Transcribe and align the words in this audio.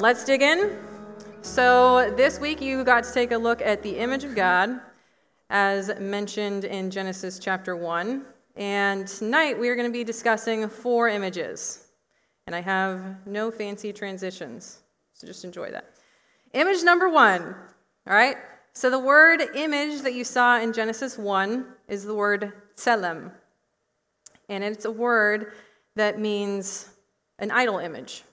let's 0.00 0.24
dig 0.24 0.40
in. 0.40 0.78
So, 1.42 2.10
this 2.16 2.40
week 2.40 2.62
you 2.62 2.84
got 2.84 3.04
to 3.04 3.12
take 3.12 3.32
a 3.32 3.36
look 3.36 3.60
at 3.60 3.82
the 3.82 3.98
image 3.98 4.24
of 4.24 4.34
God 4.34 4.80
as 5.50 5.90
mentioned 6.00 6.64
in 6.64 6.90
Genesis 6.90 7.38
chapter 7.38 7.76
1. 7.76 8.24
And 8.56 9.06
tonight 9.06 9.58
we 9.58 9.68
are 9.68 9.76
going 9.76 9.86
to 9.86 9.92
be 9.92 10.02
discussing 10.02 10.66
four 10.70 11.08
images. 11.08 11.88
And 12.46 12.56
I 12.56 12.62
have 12.62 13.26
no 13.26 13.50
fancy 13.50 13.92
transitions, 13.92 14.80
so 15.12 15.26
just 15.26 15.44
enjoy 15.44 15.70
that. 15.70 15.90
Image 16.54 16.82
number 16.82 17.10
one, 17.10 17.54
all 18.08 18.14
right? 18.14 18.36
So 18.72 18.88
the 18.88 18.98
word 18.98 19.42
image 19.54 20.00
that 20.00 20.14
you 20.14 20.24
saw 20.24 20.58
in 20.58 20.72
Genesis 20.72 21.18
1 21.18 21.66
is 21.88 22.04
the 22.04 22.14
word 22.14 22.54
tselem. 22.74 23.32
And 24.48 24.64
it's 24.64 24.86
a 24.86 24.90
word 24.90 25.52
that 25.94 26.18
means 26.18 26.88
an 27.38 27.50
idol 27.50 27.78
image. 27.78 28.24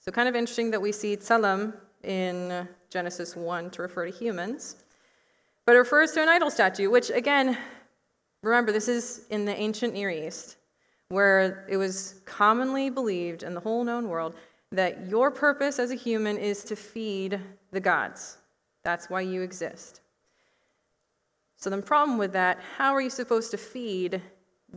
So, 0.00 0.10
kind 0.10 0.30
of 0.30 0.34
interesting 0.34 0.70
that 0.70 0.80
we 0.80 0.92
see 0.92 1.14
tselem 1.14 1.74
in 2.04 2.66
Genesis 2.88 3.36
1 3.36 3.70
to 3.72 3.82
refer 3.82 4.06
to 4.06 4.10
humans, 4.10 4.76
but 5.66 5.76
it 5.76 5.78
refers 5.78 6.12
to 6.12 6.22
an 6.22 6.28
idol 6.28 6.50
statue, 6.50 6.88
which, 6.88 7.10
again, 7.10 7.58
remember, 8.42 8.72
this 8.72 8.88
is 8.88 9.26
in 9.28 9.44
the 9.44 9.54
ancient 9.54 9.92
Near 9.92 10.08
East, 10.08 10.56
where 11.10 11.66
it 11.68 11.76
was 11.76 12.22
commonly 12.24 12.88
believed 12.88 13.42
in 13.42 13.52
the 13.52 13.60
whole 13.60 13.84
known 13.84 14.08
world 14.08 14.34
that 14.72 15.06
your 15.06 15.30
purpose 15.30 15.78
as 15.78 15.90
a 15.90 15.96
human 15.96 16.38
is 16.38 16.64
to 16.64 16.76
feed 16.76 17.38
the 17.70 17.80
gods. 17.80 18.38
That's 18.84 19.10
why 19.10 19.20
you 19.20 19.42
exist. 19.42 20.00
So, 21.58 21.68
the 21.68 21.82
problem 21.82 22.16
with 22.16 22.32
that, 22.32 22.58
how 22.78 22.94
are 22.94 23.02
you 23.02 23.10
supposed 23.10 23.50
to 23.50 23.58
feed 23.58 24.22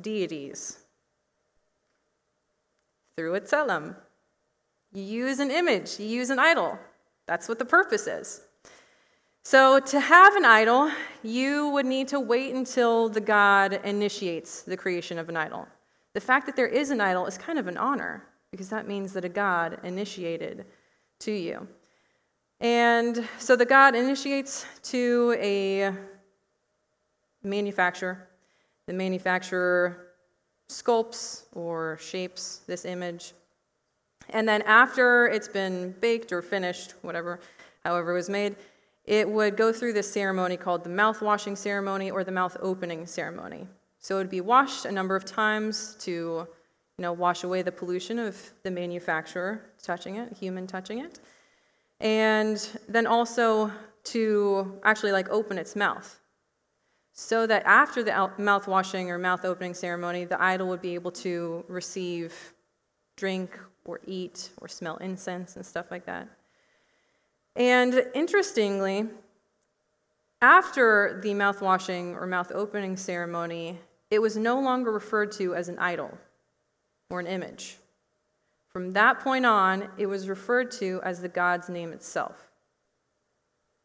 deities? 0.01 0.79
Through 3.15 3.35
a 3.35 3.40
tselem. 3.41 3.95
You 4.93 5.02
use 5.02 5.39
an 5.39 5.49
image, 5.49 5.99
you 5.99 6.05
use 6.05 6.29
an 6.29 6.39
idol. 6.39 6.77
That's 7.25 7.49
what 7.49 7.57
the 7.57 7.65
purpose 7.65 8.05
is. 8.05 8.41
So, 9.45 9.79
to 9.79 9.99
have 9.99 10.35
an 10.35 10.45
idol, 10.45 10.90
you 11.21 11.70
would 11.70 11.85
need 11.85 12.07
to 12.09 12.20
wait 12.20 12.54
until 12.54 13.09
the 13.09 13.20
god 13.20 13.73
initiates 13.84 14.62
the 14.62 14.77
creation 14.77 15.18
of 15.18 15.27
an 15.29 15.35
idol. 15.35 15.68
The 16.13 16.21
fact 16.21 16.45
that 16.45 16.55
there 16.55 16.68
is 16.68 16.91
an 16.91 17.01
idol 17.01 17.26
is 17.26 17.37
kind 17.37 17.59
of 17.59 17.68
an 17.68 17.76
honor 17.76 18.23
because 18.51 18.70
that 18.70 18.87
means 18.87 19.13
that 19.13 19.26
a 19.26 19.29
god 19.29 19.79
initiated 19.84 20.65
to 21.20 21.31
you. 21.31 21.68
And 22.62 23.27
so 23.40 23.55
the 23.55 23.65
god 23.65 23.96
initiates 23.96 24.65
to 24.84 25.35
a 25.40 25.91
manufacturer. 27.43 28.29
The 28.85 28.93
manufacturer 28.93 30.09
sculpts 30.70 31.46
or 31.53 31.98
shapes 31.99 32.62
this 32.68 32.85
image 32.85 33.34
and 34.29 34.48
then 34.48 34.62
after 34.63 35.27
it's 35.27 35.48
been 35.48 35.93
baked 35.99 36.32
or 36.32 36.41
finished, 36.41 36.93
whatever, 37.02 37.40
however 37.84 38.12
it 38.12 38.16
was 38.16 38.30
made, 38.30 38.55
it 39.05 39.27
would 39.27 39.57
go 39.57 39.74
through 39.74 39.93
this 39.93 40.12
ceremony 40.12 40.57
called 40.57 40.84
the 40.84 40.90
mouth 40.90 41.21
washing 41.21 41.55
ceremony 41.55 42.10
or 42.10 42.24
the 42.24 42.32
mouth 42.32 42.55
opening 42.62 43.05
ceremony. 43.05 43.68
So 43.99 44.15
it 44.15 44.20
would 44.20 44.30
be 44.30 44.41
washed 44.41 44.85
a 44.85 44.91
number 44.91 45.15
of 45.15 45.26
times 45.26 45.96
to, 46.02 46.12
you 46.12 46.48
know, 47.02 47.13
wash 47.13 47.43
away 47.43 47.62
the 47.62 47.71
pollution 47.71 48.20
of 48.20 48.38
the 48.63 48.71
manufacturer 48.71 49.62
touching 49.82 50.15
it, 50.15 50.34
human 50.34 50.68
touching 50.68 50.99
it. 50.99 51.20
And 51.99 52.58
then 52.87 53.08
also 53.08 53.71
to 54.05 54.80
actually 54.84 55.12
like 55.12 55.30
open 55.30 55.58
its 55.58 55.76
mouth. 55.76 56.20
So 57.13 57.46
that 57.46 57.63
after 57.65 58.04
the 58.04 58.32
mouth 58.37 58.68
washing 58.68 59.12
or 59.12 59.18
mouth 59.18 59.46
opening 59.46 59.74
ceremony, 59.74 60.26
the 60.26 60.41
idol 60.41 60.68
would 60.70 60.82
be 60.82 60.96
able 60.96 61.12
to 61.12 61.63
receive 61.68 62.54
drink 63.15 63.60
or 63.85 63.99
eat 64.06 64.50
or 64.62 64.67
smell 64.67 64.97
incense 64.97 65.56
and 65.56 65.66
stuff 65.66 65.91
like 65.91 66.06
that. 66.06 66.28
And 67.56 68.06
interestingly, 68.16 69.07
after 70.41 71.19
the 71.23 71.34
mouth 71.34 71.62
washing 71.62 72.16
or 72.16 72.28
mouth 72.28 72.51
opening 72.53 72.97
ceremony, 72.97 73.80
it 74.09 74.22
was 74.22 74.35
no 74.35 74.59
longer 74.59 74.91
referred 74.91 75.31
to 75.34 75.56
as 75.56 75.69
an 75.69 75.80
idol 75.80 76.18
or 77.09 77.19
an 77.19 77.28
image. 77.28 77.78
From 78.69 78.94
that 78.94 79.19
point 79.19 79.46
on, 79.46 79.88
it 79.97 80.08
was 80.08 80.28
referred 80.28 80.72
to 80.72 81.00
as 81.03 81.22
the 81.22 81.29
God's 81.29 81.69
name 81.69 81.94
itself. 81.94 82.50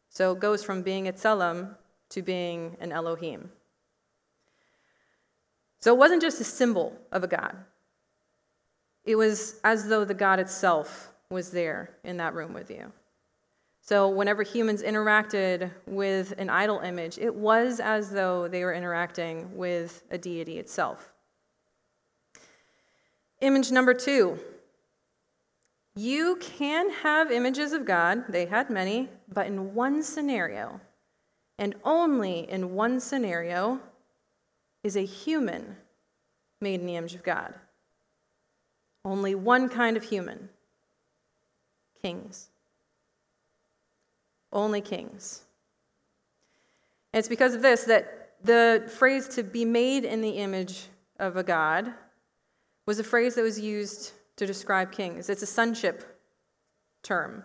So 0.09 0.31
it 0.31 0.39
goes 0.39 0.63
from 0.63 0.81
being 0.81 1.07
a 1.07 1.13
tselem 1.13 1.75
to 2.09 2.21
being 2.23 2.75
an 2.79 2.91
Elohim. 2.91 3.51
So 5.79 5.93
it 5.93 5.97
wasn't 5.97 6.21
just 6.21 6.41
a 6.41 6.43
symbol 6.43 6.97
of 7.11 7.23
a 7.23 7.27
God, 7.27 7.55
it 9.09 9.15
was 9.15 9.59
as 9.63 9.87
though 9.87 10.05
the 10.05 10.13
God 10.13 10.39
itself 10.39 11.11
was 11.31 11.49
there 11.49 11.89
in 12.03 12.17
that 12.17 12.35
room 12.35 12.53
with 12.53 12.69
you. 12.69 12.91
So, 13.81 14.07
whenever 14.07 14.43
humans 14.43 14.83
interacted 14.83 15.71
with 15.87 16.35
an 16.37 16.47
idol 16.47 16.77
image, 16.81 17.17
it 17.17 17.33
was 17.33 17.79
as 17.79 18.11
though 18.11 18.47
they 18.47 18.63
were 18.63 18.71
interacting 18.71 19.57
with 19.57 20.03
a 20.11 20.17
deity 20.19 20.59
itself. 20.59 21.11
Image 23.41 23.71
number 23.71 23.95
two. 23.95 24.37
You 25.95 26.35
can 26.35 26.91
have 26.91 27.31
images 27.31 27.73
of 27.73 27.85
God, 27.85 28.25
they 28.29 28.45
had 28.45 28.69
many, 28.69 29.09
but 29.33 29.47
in 29.47 29.73
one 29.73 30.03
scenario, 30.03 30.79
and 31.57 31.73
only 31.83 32.47
in 32.47 32.75
one 32.75 32.99
scenario, 32.99 33.79
is 34.83 34.95
a 34.95 35.03
human 35.03 35.77
made 36.61 36.79
in 36.81 36.85
the 36.85 36.95
image 36.95 37.15
of 37.15 37.23
God. 37.23 37.55
Only 39.05 39.35
one 39.35 39.69
kind 39.69 39.97
of 39.97 40.03
human 40.03 40.49
kings. 42.01 42.49
Only 44.51 44.81
kings. 44.81 45.43
And 47.13 47.19
it's 47.19 47.29
because 47.29 47.55
of 47.55 47.61
this 47.61 47.83
that 47.85 48.33
the 48.43 48.89
phrase 48.97 49.27
to 49.29 49.43
be 49.43 49.65
made 49.65 50.05
in 50.05 50.21
the 50.21 50.29
image 50.29 50.85
of 51.19 51.37
a 51.37 51.43
god 51.43 51.93
was 52.85 52.99
a 52.99 53.03
phrase 53.03 53.35
that 53.35 53.43
was 53.43 53.59
used 53.59 54.13
to 54.37 54.45
describe 54.45 54.91
kings. 54.91 55.29
It's 55.29 55.43
a 55.43 55.47
sonship 55.47 56.19
term. 57.03 57.43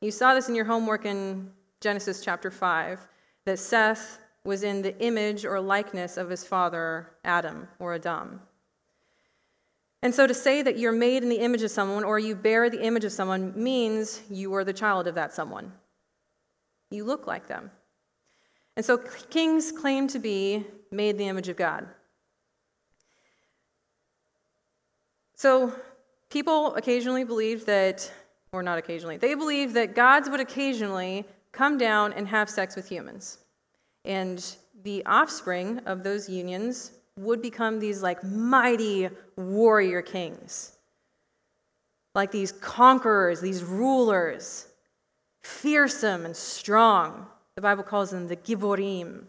You 0.00 0.10
saw 0.10 0.34
this 0.34 0.48
in 0.48 0.54
your 0.54 0.64
homework 0.64 1.04
in 1.04 1.50
Genesis 1.80 2.22
chapter 2.22 2.50
5 2.50 3.00
that 3.44 3.58
Seth 3.58 4.18
was 4.44 4.62
in 4.62 4.82
the 4.82 4.98
image 5.00 5.44
or 5.44 5.60
likeness 5.60 6.16
of 6.16 6.30
his 6.30 6.44
father 6.44 7.10
Adam 7.24 7.68
or 7.78 7.94
Adam. 7.94 8.40
And 10.02 10.14
so 10.14 10.26
to 10.26 10.34
say 10.34 10.62
that 10.62 10.78
you're 10.78 10.92
made 10.92 11.22
in 11.22 11.28
the 11.28 11.40
image 11.40 11.62
of 11.62 11.70
someone 11.70 12.04
or 12.04 12.18
you 12.18 12.36
bear 12.36 12.70
the 12.70 12.82
image 12.82 13.04
of 13.04 13.12
someone 13.12 13.52
means 13.60 14.20
you 14.30 14.54
are 14.54 14.64
the 14.64 14.72
child 14.72 15.08
of 15.08 15.16
that 15.16 15.32
someone. 15.32 15.72
You 16.90 17.04
look 17.04 17.26
like 17.26 17.48
them. 17.48 17.70
And 18.76 18.84
so 18.84 18.96
kings 18.96 19.72
claim 19.72 20.06
to 20.08 20.20
be 20.20 20.64
made 20.92 21.10
in 21.10 21.16
the 21.16 21.26
image 21.26 21.48
of 21.48 21.56
God. 21.56 21.88
So 25.34 25.72
people 26.30 26.74
occasionally 26.76 27.24
believe 27.24 27.66
that, 27.66 28.10
or 28.52 28.62
not 28.62 28.78
occasionally, 28.78 29.16
they 29.16 29.34
believe 29.34 29.72
that 29.72 29.94
gods 29.96 30.30
would 30.30 30.40
occasionally 30.40 31.24
come 31.50 31.76
down 31.76 32.12
and 32.12 32.28
have 32.28 32.48
sex 32.48 32.76
with 32.76 32.88
humans. 32.88 33.38
And 34.04 34.44
the 34.84 35.04
offspring 35.06 35.78
of 35.80 36.04
those 36.04 36.28
unions 36.28 36.92
would 37.18 37.42
become 37.42 37.78
these 37.78 38.02
like 38.02 38.22
mighty 38.24 39.08
warrior 39.36 40.02
kings. 40.02 40.78
Like 42.14 42.30
these 42.30 42.52
conquerors, 42.52 43.40
these 43.40 43.62
rulers, 43.62 44.66
fearsome 45.40 46.24
and 46.24 46.36
strong. 46.36 47.26
The 47.54 47.62
Bible 47.62 47.82
calls 47.82 48.10
them 48.10 48.28
the 48.28 48.36
Giborim. 48.36 49.24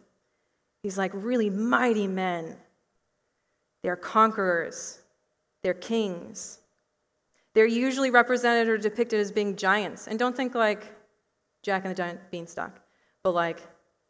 These 0.83 0.97
like 0.97 1.11
really 1.13 1.49
mighty 1.49 2.07
men. 2.07 2.55
They're 3.83 3.95
conquerors, 3.95 4.99
they're 5.63 5.73
kings. 5.73 6.59
They're 7.55 7.65
usually 7.65 8.11
represented 8.11 8.67
or 8.67 8.77
depicted 8.77 9.19
as 9.19 9.31
being 9.31 9.55
giants. 9.55 10.07
And 10.07 10.19
don't 10.19 10.35
think 10.35 10.53
like 10.53 10.93
Jack 11.63 11.83
and 11.83 11.91
the 11.91 11.95
Giant 11.95 12.19
Beanstalk, 12.31 12.79
but 13.23 13.31
like 13.31 13.59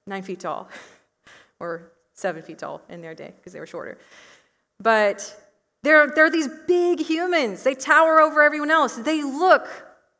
nine 0.05 0.23
feet 0.23 0.41
tall 0.41 0.69
or 1.59 1.93
seven 2.19 2.41
feet 2.41 2.59
tall 2.59 2.81
in 2.89 3.01
their 3.01 3.15
day 3.15 3.33
because 3.35 3.53
they 3.53 3.59
were 3.59 3.67
shorter. 3.67 3.97
But 4.79 5.35
they're, 5.83 6.07
they're 6.07 6.29
these 6.29 6.49
big 6.67 6.99
humans. 6.99 7.63
They 7.63 7.75
tower 7.75 8.19
over 8.19 8.41
everyone 8.41 8.71
else. 8.71 8.95
They 8.95 9.23
look 9.23 9.67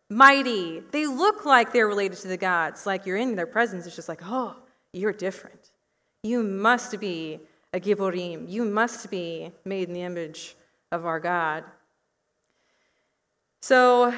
mighty. 0.09 0.81
They 0.91 1.05
look 1.05 1.45
like 1.45 1.73
they're 1.73 1.87
related 1.87 2.17
to 2.19 2.27
the 2.27 2.37
gods. 2.37 2.85
Like 2.85 3.05
you're 3.05 3.17
in 3.17 3.35
their 3.35 3.47
presence, 3.47 3.85
it's 3.85 3.95
just 3.95 4.09
like, 4.09 4.21
oh, 4.23 4.55
you're 4.93 5.13
different. 5.13 5.71
You 6.23 6.43
must 6.43 6.99
be 6.99 7.39
a 7.73 7.79
Giborim. 7.79 8.49
You 8.49 8.65
must 8.65 9.09
be 9.09 9.51
made 9.65 9.87
in 9.87 9.93
the 9.93 10.01
image 10.01 10.55
of 10.91 11.05
our 11.05 11.19
God. 11.19 11.63
So, 13.61 14.13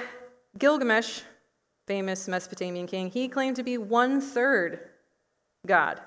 Gilgamesh, 0.57 1.21
famous 1.87 2.27
Mesopotamian 2.27 2.87
king, 2.87 3.09
he 3.09 3.27
claimed 3.27 3.55
to 3.55 3.63
be 3.63 3.77
one 3.77 4.21
third 4.21 4.79
God. 5.65 5.99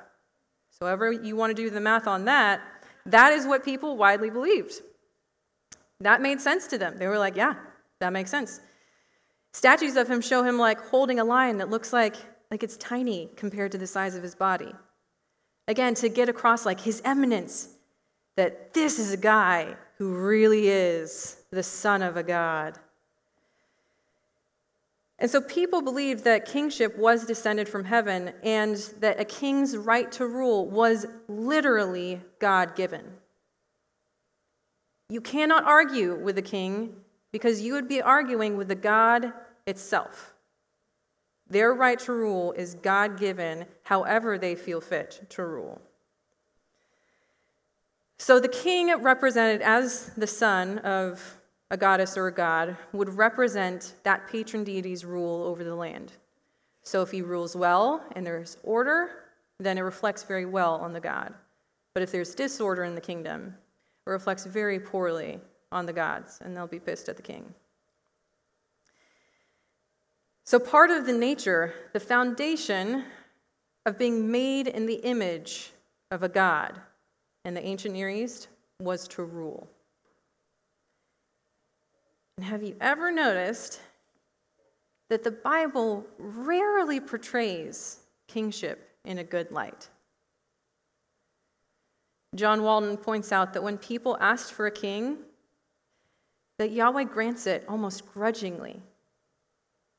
So, 0.79 0.87
however 0.87 1.13
you 1.13 1.37
want 1.37 1.57
to 1.57 1.63
do 1.63 1.71
the 1.71 1.81
math 1.81 2.07
on 2.07 2.25
that, 2.25 2.61
that 3.07 3.33
is 3.33 3.47
what 3.47 3.65
people 3.65 3.97
widely 3.97 4.31
believed. 4.31 4.75
That 6.01 6.21
made 6.21 6.41
sense 6.41 6.67
to 6.69 6.79
them. 6.79 6.99
They 6.99 7.07
were 7.07 7.19
like, 7.19 7.37
yeah, 7.37 7.55
that 8.01 8.13
makes 8.13 8.31
sense. 8.31 8.61
Statues 9.53 9.97
of 9.97 10.11
him 10.11 10.21
show 10.21 10.43
him 10.43 10.59
like 10.59 10.81
holding 10.81 11.21
a 11.21 11.25
lion 11.25 11.59
that 11.59 11.71
looks 11.71 11.93
like, 11.93 12.17
like 12.51 12.63
it's 12.65 12.77
tiny 12.77 13.31
compared 13.37 13.71
to 13.73 13.79
the 13.79 13.87
size 13.87 14.17
of 14.17 14.23
his 14.23 14.35
body. 14.35 14.73
Again, 15.69 15.95
to 15.95 16.09
get 16.09 16.29
across 16.29 16.67
like 16.67 16.81
his 16.81 17.01
eminence, 17.05 17.69
that 18.37 18.75
this 18.75 18.99
is 18.99 19.13
a 19.13 19.17
guy 19.17 19.77
who 19.99 20.15
really 20.15 20.69
is 20.69 21.37
the 21.53 21.63
son 21.63 22.03
of 22.03 22.17
a 22.17 22.23
god. 22.23 22.79
And 25.19 25.31
so 25.31 25.41
people 25.41 25.81
believed 25.81 26.25
that 26.25 26.45
kingship 26.45 26.99
was 26.99 27.25
descended 27.25 27.69
from 27.69 27.85
heaven 27.85 28.33
and 28.43 28.77
that 28.99 29.21
a 29.21 29.25
king's 29.25 29.77
right 29.77 30.11
to 30.13 30.27
rule 30.27 30.69
was 30.69 31.07
literally 31.29 32.21
God 32.41 32.75
given. 32.75 33.05
You 35.09 35.21
cannot 35.21 35.65
argue 35.65 36.17
with 36.17 36.35
the 36.35 36.43
king 36.43 36.97
because 37.31 37.61
you 37.61 37.75
would 37.75 37.89
be 37.89 38.03
arguing 38.03 38.57
with 38.57 38.69
the 38.69 38.75
God 38.75 39.33
itself. 39.67 40.35
Their 41.49 41.75
right 41.75 41.99
to 42.01 42.13
rule 42.13 42.53
is 42.53 42.75
God 42.75 43.19
given, 43.19 43.67
however 43.83 44.39
they 44.39 44.55
feel 44.55 44.81
fit 44.81 45.27
to 45.31 45.45
rule. 45.45 45.81
So 48.19 48.41
the 48.41 48.49
king, 48.49 48.95
represented 49.03 49.61
as 49.61 50.11
the 50.17 50.27
son 50.27 50.79
of 50.79 51.39
a 51.75 51.77
goddess 51.77 52.17
or 52.17 52.29
a 52.29 52.33
god, 52.33 52.77
would 52.93 53.09
represent 53.09 53.95
that 54.05 54.29
patron 54.29 54.63
deity's 54.63 55.05
rule 55.05 55.43
over 55.43 55.65
the 55.65 55.75
land. 55.75 56.13
So 56.85 57.03
if 57.03 57.11
he 57.11 57.21
rules 57.21 57.57
well 57.57 58.05
and 58.13 58.25
there's 58.25 58.59
order, 58.63 59.11
then 59.59 59.77
it 59.77 59.81
reflects 59.81 60.23
very 60.23 60.47
well 60.47 60.77
on 60.77 60.93
the 60.93 61.01
god. 61.01 61.35
But 61.93 62.05
if 62.05 62.13
there's 62.13 62.33
disorder 62.33 62.85
in 62.85 62.95
the 62.95 63.01
kingdom, 63.01 63.57
it 64.07 64.11
reflects 64.11 64.47
very 64.47 64.79
poorly 64.79 65.41
on 65.73 65.85
the 65.85 65.93
gods, 65.93 66.39
and 66.45 66.57
they'll 66.57 66.69
be 66.69 66.79
pissed 66.79 67.09
at 67.09 67.17
the 67.17 67.23
king. 67.23 67.53
So, 70.45 70.61
part 70.61 70.91
of 70.91 71.07
the 71.07 71.13
nature, 71.13 71.75
the 71.93 71.99
foundation 71.99 73.05
of 73.85 73.99
being 73.99 74.31
made 74.31 74.69
in 74.69 74.87
the 74.87 75.01
image 75.03 75.73
of 76.13 76.23
a 76.23 76.29
god 76.29 76.81
in 77.45 77.53
the 77.53 77.65
ancient 77.65 77.95
Near 77.95 78.11
East 78.11 78.47
was 78.79 79.09
to 79.09 79.25
rule. 79.25 79.69
And 82.37 82.47
have 82.47 82.63
you 82.63 82.77
ever 82.81 83.13
noticed 83.13 83.81
that 85.09 85.23
the 85.23 85.31
Bible 85.31 86.07
rarely 86.19 87.01
portrays 87.01 88.01
kingship 88.27 88.91
in 89.05 89.19
a 89.19 89.25
good 89.25 89.51
light? 89.53 89.89
John 92.35 92.63
Walton 92.63 92.97
points 92.97 93.31
out 93.31 93.53
that 93.53 93.63
when 93.63 93.79
people 93.79 94.17
ask 94.21 94.53
for 94.53 94.67
a 94.67 94.71
king, 94.71 95.19
that 96.59 96.73
Yahweh 96.73 97.05
grants 97.05 97.47
it 97.47 97.65
almost 97.69 98.07
grudgingly. 98.13 98.83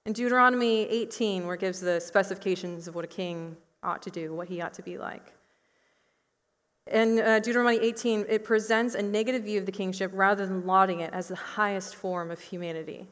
In 0.06 0.14
Deuteronomy 0.14 0.82
18, 0.84 1.46
where 1.46 1.56
it 1.56 1.62
gives 1.62 1.80
the 1.80 2.00
specifications 2.00 2.88
of 2.88 2.96
what 2.96 3.06
a 3.06 3.08
king 3.08 3.56
ought 3.82 4.02
to 4.04 4.10
do, 4.10 4.34
what 4.34 4.48
he 4.48 4.62
ought 4.62 4.74
to 4.74 4.84
be 4.84 4.98
like. 4.98 5.34
In 6.92 7.20
uh, 7.20 7.40
Deuteronomy 7.40 7.84
18, 7.84 8.26
it 8.30 8.44
presents 8.44 8.94
a 8.94 9.02
negative 9.02 9.44
view 9.44 9.60
of 9.60 9.66
the 9.66 9.72
kingship 9.72 10.12
rather 10.14 10.46
than 10.46 10.68
lauding 10.68 11.00
it 11.00 11.12
as 11.14 11.28
the 11.28 11.36
highest 11.36 11.96
form 11.96 12.30
of 12.30 12.40
humanity. 12.40 13.08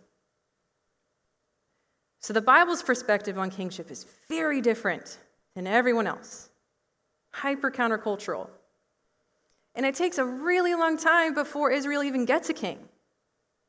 So 2.19 2.33
the 2.33 2.41
Bible's 2.41 2.83
perspective 2.83 3.37
on 3.37 3.49
kingship 3.49 3.89
is 3.89 4.05
very 4.29 4.61
different 4.61 5.17
than 5.55 5.65
everyone 5.65 6.07
else, 6.07 6.49
hyper 7.31 7.71
countercultural. 7.71 8.47
And 9.75 9.85
it 9.85 9.95
takes 9.95 10.19
a 10.19 10.25
really 10.25 10.75
long 10.75 10.97
time 10.97 11.33
before 11.33 11.71
Israel 11.71 12.03
even 12.03 12.25
gets 12.25 12.49
a 12.49 12.53
king. 12.53 12.77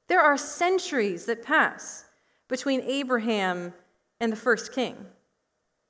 There 0.09 0.21
are 0.21 0.37
centuries 0.37 1.25
that 1.27 1.43
pass 1.43 2.05
between 2.49 2.83
Abraham 2.83 3.73
and 4.21 4.31
the 4.31 4.37
first 4.37 4.73
king. 4.73 5.06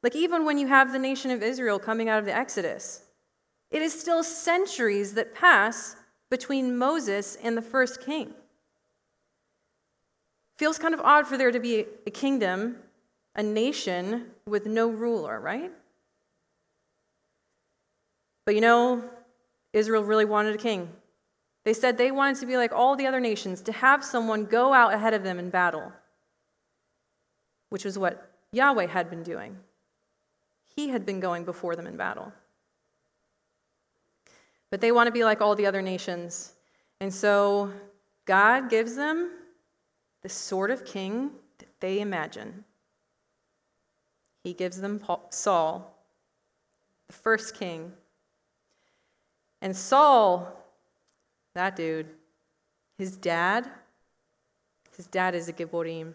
Like, 0.05 0.15
even 0.15 0.45
when 0.45 0.59
you 0.59 0.69
have 0.69 0.93
the 0.93 0.99
nation 0.99 1.31
of 1.31 1.43
Israel 1.43 1.79
coming 1.79 2.09
out 2.09 2.19
of 2.21 2.27
the 2.27 2.35
Exodus, 2.35 3.04
it 3.75 3.83
is 3.83 3.93
still 3.93 4.23
centuries 4.23 5.15
that 5.15 5.35
pass 5.35 5.97
between 6.31 6.79
Moses 6.79 7.37
and 7.43 7.57
the 7.57 7.63
first 7.63 8.01
king. 8.01 8.33
Feels 10.57 10.79
kind 10.79 10.95
of 10.95 11.01
odd 11.01 11.27
for 11.27 11.37
there 11.37 11.51
to 11.51 11.59
be 11.59 11.85
a 12.07 12.11
kingdom, 12.13 12.77
a 13.35 13.43
nation 13.43 14.27
with 14.47 14.67
no 14.67 14.89
ruler, 14.89 15.41
right? 15.41 15.73
But 18.45 18.55
you 18.55 18.61
know, 18.61 19.03
Israel 19.73 20.05
really 20.05 20.25
wanted 20.25 20.55
a 20.55 20.59
king. 20.59 20.89
They 21.65 21.75
said 21.75 21.99
they 21.99 22.13
wanted 22.13 22.37
to 22.37 22.47
be 22.47 22.57
like 22.57 22.73
all 22.73 22.95
the 22.95 23.09
other 23.09 23.19
nations, 23.19 23.61
to 23.63 23.73
have 23.73 24.05
someone 24.05 24.45
go 24.45 24.73
out 24.73 24.95
ahead 24.95 25.15
of 25.15 25.25
them 25.25 25.41
in 25.41 25.51
battle, 25.51 25.91
which 27.71 27.85
was 27.85 27.99
what 27.99 28.31
Yahweh 28.53 28.87
had 28.87 29.11
been 29.11 29.25
doing. 29.25 29.59
He 30.77 30.91
had 30.91 31.05
been 31.05 31.19
going 31.19 31.45
before 31.45 31.75
them 31.75 31.89
in 31.89 31.97
battle. 31.97 32.33
But 34.75 34.81
they 34.81 34.91
want 34.91 35.07
to 35.07 35.13
be 35.13 35.23
like 35.23 35.41
all 35.41 35.55
the 35.55 35.67
other 35.67 35.83
nations. 35.83 36.55
And 37.01 37.15
so 37.15 37.71
God 38.25 38.69
gives 38.69 38.97
them 38.97 39.31
the 40.25 40.29
sort 40.29 40.73
of 40.73 40.85
king 40.85 41.31
that 41.59 41.69
they 41.79 42.01
imagine. 42.01 42.65
He 44.43 44.53
gives 44.53 44.81
them 44.81 45.01
Saul, 45.31 45.97
the 47.07 47.15
first 47.15 47.57
king. 47.57 47.93
And 49.63 49.77
Saul, 49.77 50.53
that 51.55 51.77
dude, 51.77 52.09
his 52.99 53.17
dad, 53.17 53.71
his 54.97 55.07
dad 55.07 55.37
is 55.37 55.49
a 55.49 55.53
Gibborim. 55.53 56.15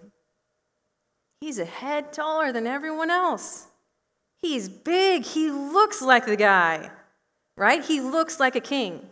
He's 1.40 1.60
a 1.60 1.66
head 1.66 2.12
taller 2.12 2.52
than 2.52 2.68
everyone 2.68 3.10
else. 3.10 3.68
He's 4.42 4.68
big. 4.68 5.24
He 5.24 5.50
looks 5.50 6.02
like 6.02 6.26
the 6.26 6.36
guy 6.36 6.92
right? 7.60 7.84
He 7.84 8.00
looks 8.00 8.40
like 8.40 8.56
a 8.56 8.62
king. 8.62 9.06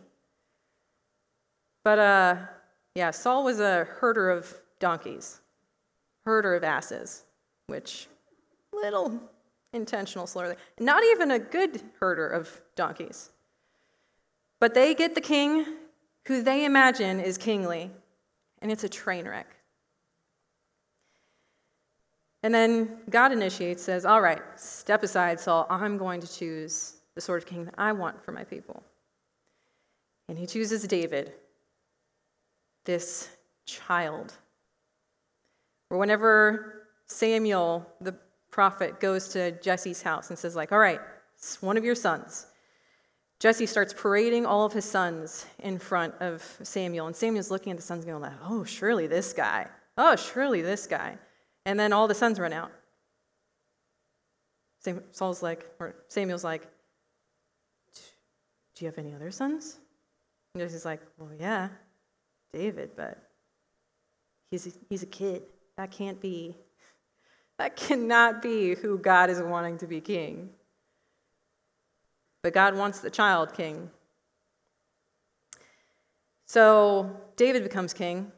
But 1.83 1.99
uh, 1.99 2.35
yeah, 2.95 3.11
Saul 3.11 3.43
was 3.43 3.59
a 3.59 3.83
herder 3.83 4.29
of 4.31 4.51
donkeys, 4.79 5.41
herder 6.25 6.55
of 6.55 6.63
asses, 6.63 7.25
which 7.67 8.07
little 8.73 9.21
intentional 9.73 10.25
slur. 10.27 10.55
Not 10.79 11.03
even 11.03 11.31
a 11.31 11.39
good 11.39 11.81
herder 11.99 12.27
of 12.27 12.61
donkeys. 12.75 13.31
But 14.59 14.73
they 14.73 14.95
get 14.95 15.13
the 15.13 15.21
king 15.21 15.65
who 16.25 16.41
they 16.41 16.65
imagine 16.65 17.19
is 17.19 17.37
kingly, 17.37 17.91
and 18.61 18.71
it's 18.71 18.83
a 18.83 18.89
train 18.89 19.27
wreck. 19.27 19.47
And 22.43 22.53
then 22.53 22.99
God 23.09 23.33
initiates, 23.33 23.83
says, 23.83 24.05
All 24.05 24.21
right, 24.21 24.41
step 24.55 25.03
aside, 25.03 25.39
Saul. 25.39 25.67
I'm 25.69 25.97
going 25.97 26.21
to 26.21 26.27
choose 26.31 26.96
the 27.17 27.21
sort 27.21 27.41
of 27.41 27.49
king 27.49 27.65
that 27.65 27.73
I 27.79 27.91
want 27.93 28.23
for 28.23 28.31
my 28.31 28.43
people. 28.43 28.83
And 30.29 30.37
he 30.37 30.45
chooses 30.45 30.83
David, 30.83 31.33
this 32.85 33.29
child. 33.65 34.33
Or 35.89 35.97
whenever 35.97 36.83
Samuel, 37.07 37.89
the 37.99 38.15
prophet, 38.51 38.99
goes 38.99 39.29
to 39.29 39.51
Jesse's 39.61 40.03
house 40.03 40.29
and 40.29 40.37
says, 40.37 40.55
like, 40.55 40.71
all 40.71 40.77
right, 40.77 41.01
it's 41.35 41.59
one 41.59 41.75
of 41.75 41.83
your 41.83 41.95
sons. 41.95 42.45
Jesse 43.39 43.65
starts 43.65 43.93
parading 43.93 44.45
all 44.45 44.63
of 44.63 44.73
his 44.73 44.85
sons 44.85 45.47
in 45.59 45.79
front 45.79 46.13
of 46.19 46.43
Samuel, 46.61 47.07
and 47.07 47.15
Samuel's 47.15 47.49
looking 47.49 47.71
at 47.71 47.77
the 47.77 47.83
sons 47.83 48.05
going 48.05 48.21
like, 48.21 48.33
oh, 48.43 48.63
surely 48.63 49.07
this 49.07 49.33
guy. 49.33 49.65
Oh, 49.97 50.15
surely 50.15 50.61
this 50.61 50.85
guy. 50.85 51.17
And 51.65 51.79
then 51.79 51.93
all 51.93 52.07
the 52.07 52.15
sons 52.15 52.39
run 52.39 52.53
out. 52.53 52.71
Saul's 55.11 55.41
like, 55.43 55.65
or 55.79 55.95
Samuel's 56.07 56.43
like, 56.43 56.67
do 58.77 58.85
you 58.85 58.91
have 58.91 58.97
any 58.97 59.13
other 59.13 59.31
sons? 59.31 59.79
And 60.53 60.63
Jesse's 60.63 60.85
like, 60.85 61.01
Well, 61.17 61.31
yeah, 61.39 61.69
David, 62.53 62.91
but 62.95 63.17
he's 64.51 64.67
a, 64.67 64.71
he's 64.89 65.03
a 65.03 65.07
kid. 65.07 65.43
That 65.77 65.91
can't 65.91 66.21
be. 66.21 66.55
That 67.57 67.75
cannot 67.75 68.41
be 68.41 68.75
who 68.75 68.99
God 68.99 69.31
is 69.31 69.41
wanting 69.41 69.79
to 69.79 69.87
be 69.87 69.99
king. 69.99 70.49
But 72.43 72.53
God 72.53 72.75
wants 72.75 72.99
the 72.99 73.09
child 73.09 73.53
king. 73.55 73.89
So 76.45 77.19
David 77.35 77.63
becomes 77.63 77.93
king. 77.93 78.31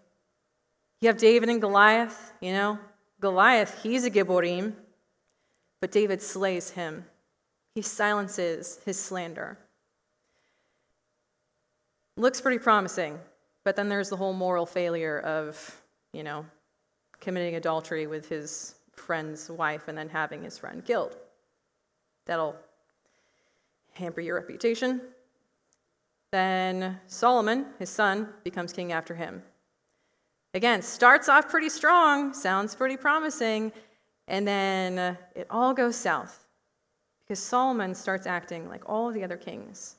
You 1.01 1.08
have 1.08 1.17
David 1.17 1.50
and 1.50 1.60
Goliath, 1.60 2.34
you 2.41 2.53
know. 2.53 2.79
Goliath, 3.19 3.84
he's 3.84 4.05
a 4.05 4.10
Gibborim, 4.10 4.74
but 5.81 5.91
David 5.91 6.22
slays 6.22 6.69
him. 6.69 7.05
He 7.75 7.81
silences 7.81 8.79
his 8.86 8.98
slander. 8.98 9.58
Looks 12.20 12.42
pretty 12.42 12.60
promising, 12.60 13.18
but 13.64 13.78
then 13.78 13.88
there's 13.88 14.10
the 14.10 14.18
whole 14.18 14.34
moral 14.34 14.66
failure 14.66 15.22
of, 15.22 15.82
you 16.12 16.22
know, 16.22 16.46
committing 17.22 17.56
adultery 17.56 18.08
with 18.08 18.28
his 18.28 18.76
friend's 18.92 19.50
wife 19.50 19.88
and 19.88 19.98
then 19.98 20.10
having 20.10 20.44
his 20.44 20.58
friend 20.58 20.84
killed. 20.84 21.16
That'll 22.26 22.58
hamper 23.94 24.20
your 24.20 24.36
reputation. 24.36 25.00
Then 26.34 27.00
Solomon, 27.08 27.68
his 27.80 27.90
son, 27.90 28.28
becomes 28.44 28.74
king 28.74 28.92
after 28.92 29.16
him. 29.16 29.42
Again, 30.54 30.82
starts 30.82 31.30
off 31.30 31.48
pretty 31.48 31.70
strong, 31.70 32.34
sounds 32.34 32.76
pretty 32.76 32.98
promising, 32.98 33.72
and 34.28 34.46
then 34.46 35.18
it 35.38 35.48
all 35.50 35.74
goes 35.74 35.96
south 35.96 36.48
because 37.22 37.40
Solomon 37.42 37.96
starts 37.96 38.28
acting 38.28 38.68
like 38.68 38.84
all 38.90 39.10
the 39.10 39.24
other 39.24 39.38
kings, 39.38 39.96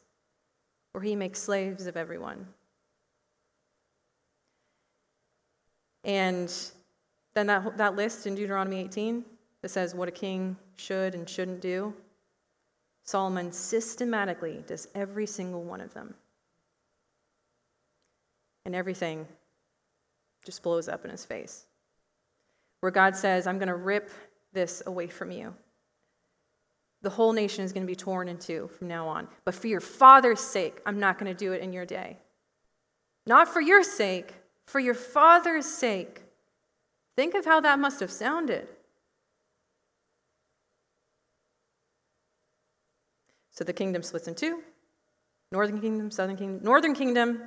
where 0.92 1.02
he 1.02 1.14
makes 1.14 1.40
slaves 1.40 1.86
of 1.86 1.96
everyone. 1.96 2.46
And 6.04 6.52
then 7.34 7.46
that, 7.46 7.76
that 7.76 7.96
list 7.96 8.26
in 8.26 8.34
Deuteronomy 8.34 8.80
18 8.80 9.24
that 9.62 9.68
says 9.68 9.94
what 9.94 10.08
a 10.08 10.12
king 10.12 10.56
should 10.76 11.14
and 11.14 11.28
shouldn't 11.28 11.60
do, 11.60 11.94
Solomon 13.04 13.52
systematically 13.52 14.64
does 14.66 14.88
every 14.94 15.26
single 15.26 15.62
one 15.62 15.80
of 15.80 15.92
them. 15.94 16.14
And 18.64 18.74
everything 18.74 19.26
just 20.44 20.62
blows 20.62 20.88
up 20.88 21.04
in 21.04 21.10
his 21.10 21.24
face. 21.24 21.66
Where 22.80 22.92
God 22.92 23.14
says, 23.14 23.46
I'm 23.46 23.58
going 23.58 23.68
to 23.68 23.74
rip 23.74 24.10
this 24.52 24.82
away 24.86 25.06
from 25.06 25.30
you. 25.30 25.54
The 27.02 27.10
whole 27.10 27.32
nation 27.32 27.64
is 27.64 27.72
going 27.72 27.82
to 27.82 27.90
be 27.90 27.96
torn 27.96 28.28
in 28.28 28.38
two 28.38 28.68
from 28.78 28.88
now 28.88 29.08
on. 29.08 29.28
But 29.44 29.54
for 29.54 29.68
your 29.68 29.80
father's 29.80 30.40
sake, 30.40 30.80
I'm 30.84 31.00
not 31.00 31.18
going 31.18 31.32
to 31.32 31.38
do 31.38 31.52
it 31.52 31.62
in 31.62 31.72
your 31.72 31.86
day. 31.86 32.18
Not 33.26 33.48
for 33.48 33.60
your 33.60 33.82
sake, 33.82 34.34
for 34.66 34.80
your 34.80 34.94
father's 34.94 35.66
sake. 35.66 36.22
Think 37.16 37.34
of 37.34 37.44
how 37.44 37.60
that 37.60 37.78
must 37.78 38.00
have 38.00 38.10
sounded. 38.10 38.68
So 43.50 43.64
the 43.64 43.72
kingdom 43.72 44.02
splits 44.02 44.28
in 44.28 44.34
two 44.34 44.62
northern 45.52 45.80
kingdom, 45.80 46.10
southern 46.10 46.36
kingdom. 46.36 46.62
Northern 46.62 46.94
kingdom, 46.94 47.42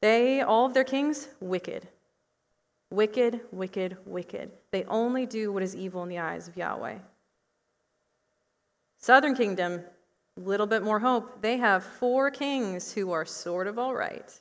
they, 0.00 0.40
all 0.40 0.66
of 0.66 0.74
their 0.74 0.84
kings, 0.84 1.28
wicked. 1.40 1.88
Wicked, 2.90 3.40
wicked, 3.52 3.98
wicked. 4.06 4.50
They 4.70 4.84
only 4.84 5.26
do 5.26 5.52
what 5.52 5.62
is 5.62 5.76
evil 5.76 6.02
in 6.02 6.08
the 6.08 6.18
eyes 6.18 6.48
of 6.48 6.56
Yahweh. 6.56 6.98
Southern 8.98 9.34
kingdom, 9.34 9.82
a 10.36 10.40
little 10.40 10.66
bit 10.66 10.82
more 10.82 10.98
hope. 10.98 11.40
They 11.40 11.56
have 11.56 11.84
four 11.84 12.30
kings 12.30 12.92
who 12.92 13.12
are 13.12 13.24
sort 13.24 13.66
of 13.66 13.78
all 13.78 13.94
right. 13.94 14.32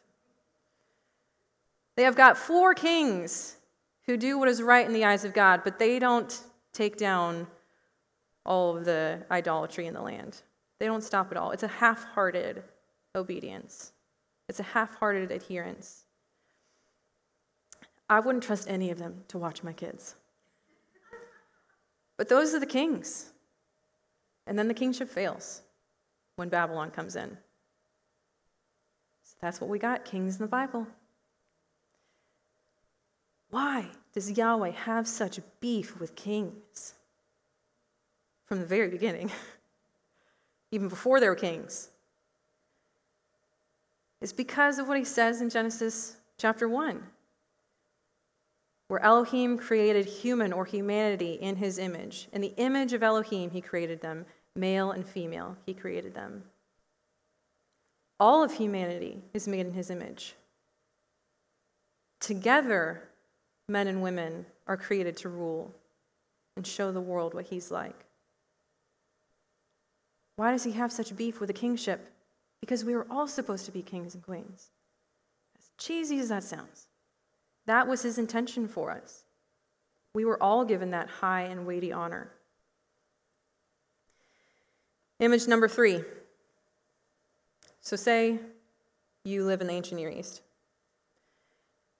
They 1.95 2.03
have 2.03 2.15
got 2.15 2.37
four 2.37 2.73
kings 2.73 3.55
who 4.05 4.17
do 4.17 4.37
what 4.37 4.47
is 4.47 4.61
right 4.61 4.85
in 4.85 4.93
the 4.93 5.05
eyes 5.05 5.23
of 5.25 5.33
God, 5.33 5.61
but 5.63 5.79
they 5.79 5.99
don't 5.99 6.39
take 6.73 6.97
down 6.97 7.47
all 8.45 8.77
of 8.77 8.85
the 8.85 9.23
idolatry 9.29 9.87
in 9.87 9.93
the 9.93 10.01
land. 10.01 10.41
They 10.79 10.85
don't 10.85 11.03
stop 11.03 11.31
at 11.31 11.37
all. 11.37 11.51
It's 11.51 11.63
a 11.63 11.67
half 11.67 12.03
hearted 12.05 12.63
obedience, 13.15 13.93
it's 14.47 14.59
a 14.59 14.63
half 14.63 14.95
hearted 14.95 15.31
adherence. 15.31 16.03
I 18.09 18.21
wouldn't 18.21 18.43
trust 18.43 18.69
any 18.69 18.89
of 18.89 18.99
them 18.99 19.23
to 19.27 19.37
watch 19.37 19.63
my 19.63 19.73
kids. 19.73 20.15
But 22.15 22.29
those 22.29 22.53
are 22.53 22.59
the 22.59 22.65
kings. 22.65 23.33
And 24.47 24.57
then 24.57 24.67
the 24.67 24.73
kingship 24.73 25.09
fails 25.09 25.61
when 26.37 26.49
Babylon 26.49 26.89
comes 26.89 27.15
in. 27.15 27.37
So 29.23 29.35
that's 29.41 29.59
what 29.59 29.69
we 29.69 29.77
got 29.77 30.05
kings 30.05 30.37
in 30.37 30.41
the 30.41 30.47
Bible. 30.47 30.87
Why 33.49 33.87
does 34.13 34.31
Yahweh 34.31 34.71
have 34.71 35.07
such 35.07 35.39
beef 35.59 35.99
with 35.99 36.15
kings? 36.15 36.93
From 38.45 38.59
the 38.61 38.65
very 38.65 38.87
beginning, 38.87 39.29
even 40.71 40.87
before 40.87 41.19
they 41.19 41.27
were 41.27 41.35
kings. 41.35 41.89
It's 44.21 44.31
because 44.31 44.79
of 44.79 44.87
what 44.87 44.97
he 44.97 45.03
says 45.03 45.41
in 45.41 45.49
Genesis 45.49 46.15
chapter 46.37 46.69
1 46.69 47.03
where 48.87 49.03
Elohim 49.03 49.57
created 49.57 50.05
human 50.05 50.53
or 50.53 50.65
humanity 50.65 51.33
in 51.33 51.57
his 51.57 51.77
image. 51.77 52.29
In 52.31 52.41
the 52.41 52.53
image 52.57 52.93
of 52.93 53.03
Elohim, 53.03 53.49
he 53.49 53.61
created 53.61 54.01
them, 54.01 54.25
male 54.57 54.91
and 54.91 55.05
female, 55.05 55.55
he 55.65 55.73
created 55.73 56.13
them. 56.13 56.43
All 58.19 58.43
of 58.43 58.51
humanity 58.51 59.21
is 59.33 59.47
made 59.47 59.65
in 59.65 59.73
his 59.73 59.89
image. 59.89 60.35
Together, 62.19 63.03
men 63.69 63.87
and 63.87 64.01
women 64.01 64.45
are 64.65 64.77
created 64.77 65.15
to 65.17 65.29
rule 65.29 65.73
and 66.55 66.65
show 66.65 66.91
the 66.91 66.99
world 66.99 67.33
what 67.33 67.45
he's 67.45 67.69
like. 67.69 68.05
Why 70.37 70.51
does 70.51 70.63
he 70.63 70.71
have 70.71 70.91
such 70.91 71.15
beef 71.15 71.39
with 71.39 71.47
the 71.47 71.53
kingship? 71.53 72.09
Because 72.59 72.83
we 72.83 72.95
were 72.95 73.07
all 73.09 73.27
supposed 73.27 73.65
to 73.65 73.71
be 73.71 73.81
kings 73.81 74.15
and 74.15 74.23
queens. 74.23 74.69
As 75.57 75.69
cheesy 75.77 76.19
as 76.19 76.29
that 76.29 76.43
sounds. 76.43 76.87
That 77.67 77.87
was 77.87 78.01
his 78.01 78.17
intention 78.17 78.67
for 78.67 78.91
us. 78.91 79.23
We 80.13 80.25
were 80.25 80.41
all 80.41 80.65
given 80.65 80.91
that 80.91 81.09
high 81.09 81.43
and 81.43 81.67
weighty 81.67 81.91
honor. 81.91 82.31
Image 85.19 85.47
number 85.47 85.67
three. 85.67 86.03
So, 87.81 87.95
say 87.95 88.39
you 89.23 89.45
live 89.45 89.61
in 89.61 89.67
the 89.67 89.73
ancient 89.73 89.99
Near 89.99 90.09
East. 90.09 90.41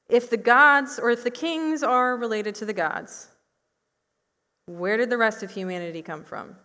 If 0.09 0.29
the 0.29 0.37
gods 0.37 0.99
or 0.99 1.09
if 1.09 1.23
the 1.23 1.31
kings 1.31 1.83
are 1.83 2.15
related 2.15 2.55
to 2.55 2.65
the 2.65 2.73
gods, 2.73 3.29
where 4.65 4.97
did 4.97 5.09
the 5.09 5.17
rest 5.17 5.43
of 5.43 5.51
humanity 5.51 6.01
come 6.01 6.23
from? 6.23 6.55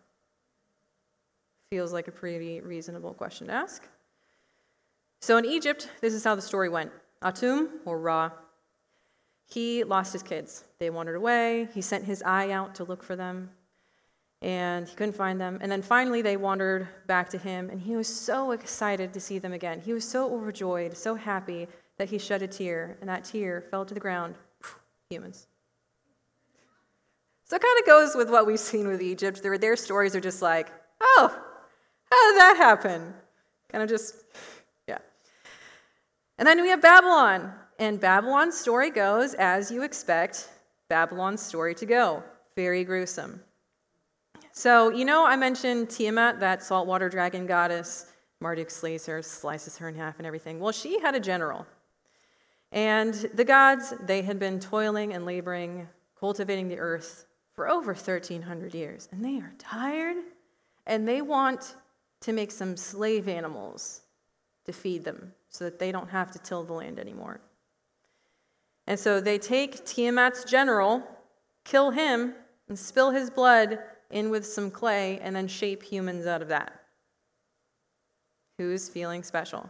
Feels 1.70 1.92
like 1.92 2.08
a 2.08 2.12
pretty 2.12 2.60
reasonable 2.60 3.14
question 3.14 3.46
to 3.46 3.52
ask. 3.52 3.88
So, 5.20 5.38
in 5.38 5.44
Egypt, 5.44 5.88
this 6.00 6.14
is 6.14 6.24
how 6.24 6.34
the 6.34 6.42
story 6.42 6.68
went 6.68 6.92
Atum, 7.22 7.68
or 7.84 7.98
Ra, 7.98 8.30
he 9.46 9.84
lost 9.84 10.12
his 10.12 10.22
kids. 10.22 10.64
They 10.78 10.90
wandered 10.90 11.14
away. 11.14 11.68
He 11.74 11.80
sent 11.80 12.04
his 12.04 12.22
eye 12.24 12.50
out 12.50 12.74
to 12.76 12.84
look 12.84 13.02
for 13.02 13.16
them, 13.16 13.50
and 14.42 14.88
he 14.88 14.94
couldn't 14.96 15.14
find 15.14 15.40
them. 15.40 15.58
And 15.60 15.70
then 15.70 15.82
finally, 15.82 16.20
they 16.20 16.36
wandered 16.36 16.88
back 17.06 17.30
to 17.30 17.38
him, 17.38 17.70
and 17.70 17.80
he 17.80 17.96
was 17.96 18.08
so 18.08 18.50
excited 18.50 19.12
to 19.14 19.20
see 19.20 19.38
them 19.38 19.52
again. 19.52 19.80
He 19.80 19.92
was 19.92 20.06
so 20.06 20.34
overjoyed, 20.34 20.96
so 20.96 21.14
happy 21.14 21.68
that 21.96 22.10
he 22.10 22.18
shed 22.18 22.42
a 22.42 22.48
tear, 22.48 22.96
and 23.00 23.08
that 23.08 23.24
tear 23.24 23.60
fell 23.70 23.84
to 23.84 23.94
the 23.94 24.00
ground. 24.00 24.34
Humans. 25.10 25.46
So 27.44 27.56
it 27.56 27.62
kind 27.62 27.78
of 27.80 27.86
goes 27.86 28.16
with 28.16 28.30
what 28.30 28.46
we've 28.46 28.58
seen 28.58 28.88
with 28.88 29.02
Egypt. 29.02 29.42
Their, 29.42 29.58
their 29.58 29.76
stories 29.76 30.16
are 30.16 30.20
just 30.20 30.42
like, 30.42 30.72
oh, 31.00 31.28
how 32.10 32.32
did 32.32 32.40
that 32.40 32.56
happen? 32.56 33.14
Kind 33.70 33.84
of 33.84 33.90
just, 33.90 34.16
yeah. 34.88 34.98
And 36.38 36.48
then 36.48 36.62
we 36.62 36.68
have 36.68 36.80
Babylon. 36.80 37.52
And 37.78 38.00
Babylon's 38.00 38.56
story 38.56 38.90
goes 38.90 39.34
as 39.34 39.70
you 39.70 39.82
expect 39.82 40.48
Babylon's 40.88 41.42
story 41.42 41.74
to 41.74 41.86
go 41.86 42.22
very 42.56 42.84
gruesome. 42.84 43.40
So, 44.54 44.90
you 44.90 45.06
know, 45.06 45.26
I 45.26 45.34
mentioned 45.34 45.88
Tiamat, 45.88 46.38
that 46.40 46.62
saltwater 46.62 47.08
dragon 47.08 47.46
goddess. 47.46 48.12
Marduk 48.40 48.68
slays 48.68 49.06
her, 49.06 49.22
slices 49.22 49.78
her 49.78 49.88
in 49.88 49.94
half, 49.94 50.18
and 50.18 50.26
everything. 50.26 50.60
Well, 50.60 50.72
she 50.72 51.00
had 51.00 51.14
a 51.14 51.20
general. 51.20 51.66
And 52.70 53.14
the 53.32 53.44
gods, 53.44 53.94
they 54.02 54.20
had 54.20 54.38
been 54.38 54.60
toiling 54.60 55.14
and 55.14 55.24
laboring, 55.24 55.88
cultivating 56.20 56.68
the 56.68 56.78
earth 56.78 57.24
for 57.54 57.66
over 57.66 57.94
1,300 57.94 58.74
years. 58.74 59.08
And 59.10 59.24
they 59.24 59.38
are 59.38 59.54
tired, 59.58 60.16
and 60.86 61.08
they 61.08 61.22
want 61.22 61.76
to 62.20 62.32
make 62.34 62.50
some 62.50 62.76
slave 62.76 63.28
animals 63.28 64.02
to 64.66 64.72
feed 64.72 65.02
them 65.02 65.32
so 65.48 65.64
that 65.64 65.78
they 65.78 65.90
don't 65.92 66.10
have 66.10 66.30
to 66.32 66.38
till 66.38 66.62
the 66.62 66.74
land 66.74 66.98
anymore. 66.98 67.40
And 68.86 68.98
so 69.00 69.18
they 69.18 69.38
take 69.38 69.86
Tiamat's 69.86 70.44
general, 70.44 71.02
kill 71.64 71.90
him, 71.90 72.34
and 72.68 72.78
spill 72.78 73.12
his 73.12 73.30
blood 73.30 73.78
in 74.12 74.30
with 74.30 74.46
some 74.46 74.70
clay, 74.70 75.18
and 75.20 75.34
then 75.34 75.48
shape 75.48 75.82
humans 75.82 76.26
out 76.26 76.42
of 76.42 76.48
that. 76.48 76.80
Who's 78.58 78.88
feeling 78.88 79.22
special? 79.22 79.68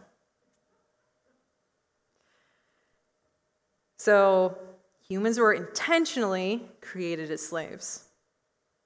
So 3.96 4.58
humans 5.06 5.38
were 5.38 5.52
intentionally 5.52 6.68
created 6.80 7.30
as 7.30 7.46
slaves 7.46 8.04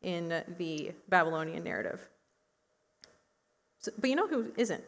in 0.03 0.43
the 0.59 0.93
Babylonian 1.09 1.65
narrative. 1.65 2.07
So, 3.81 3.93
but 3.99 4.11
you 4.11 4.17
know 4.17 4.29
who 4.29 4.53
isn't? 4.57 4.85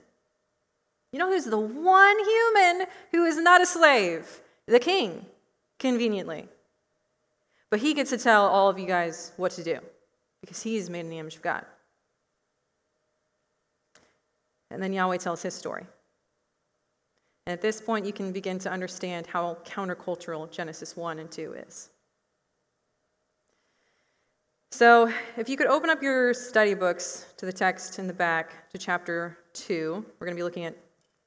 You 1.12 1.18
know 1.18 1.30
who's 1.30 1.46
the 1.46 1.58
one 1.58 2.18
human 2.18 2.86
who 3.10 3.24
is 3.24 3.38
not 3.38 3.62
a 3.62 3.66
slave? 3.66 4.40
the 4.68 4.78
king, 4.78 5.24
conveniently. 5.78 6.46
But 7.70 7.80
he 7.80 7.94
gets 7.94 8.10
to 8.10 8.18
tell 8.18 8.46
all 8.46 8.68
of 8.68 8.78
you 8.78 8.86
guys 8.86 9.32
what 9.36 9.52
to 9.52 9.64
do 9.64 9.80
because 10.40 10.62
he's 10.62 10.88
made 10.88 11.00
in 11.00 11.10
the 11.10 11.18
image 11.18 11.36
of 11.36 11.42
God. 11.42 11.64
And 14.70 14.82
then 14.82 14.92
Yahweh 14.92 15.18
tells 15.18 15.42
his 15.42 15.54
story. 15.54 15.86
And 17.46 17.52
at 17.52 17.62
this 17.62 17.80
point, 17.80 18.04
you 18.04 18.12
can 18.12 18.30
begin 18.30 18.58
to 18.60 18.70
understand 18.70 19.26
how 19.26 19.56
countercultural 19.64 20.50
Genesis 20.50 20.96
1 20.96 21.18
and 21.18 21.30
2 21.30 21.54
is. 21.66 21.88
So, 24.70 25.10
if 25.38 25.48
you 25.48 25.56
could 25.56 25.66
open 25.66 25.88
up 25.88 26.02
your 26.02 26.34
study 26.34 26.74
books 26.74 27.24
to 27.38 27.46
the 27.46 27.52
text 27.52 27.98
in 27.98 28.06
the 28.06 28.12
back 28.12 28.70
to 28.70 28.78
chapter 28.78 29.38
2, 29.54 30.04
we're 30.20 30.26
going 30.26 30.36
to 30.36 30.38
be 30.38 30.44
looking 30.44 30.66
at 30.66 30.76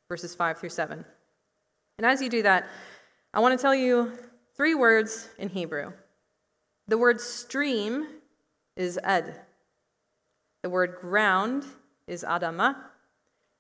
verses 0.08 0.36
5 0.36 0.60
through 0.60 0.70
7. 0.70 1.04
And 1.98 2.06
as 2.06 2.22
you 2.22 2.30
do 2.30 2.44
that, 2.44 2.68
I 3.34 3.40
want 3.40 3.58
to 3.58 3.62
tell 3.62 3.74
you 3.74 4.12
three 4.56 4.76
words 4.76 5.30
in 5.40 5.50
Hebrew. 5.50 5.92
The 6.88 7.00
word 7.00 7.20
stream 7.20 8.08
is 8.76 9.00
ed. 9.04 9.42
The 10.64 10.70
word 10.70 10.98
ground 11.00 11.66
is 12.08 12.24
adama. 12.28 12.76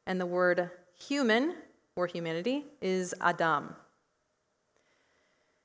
And 0.07 0.19
the 0.19 0.25
word 0.25 0.69
human, 0.97 1.55
or 1.95 2.07
humanity, 2.07 2.65
is 2.81 3.13
adam. 3.21 3.75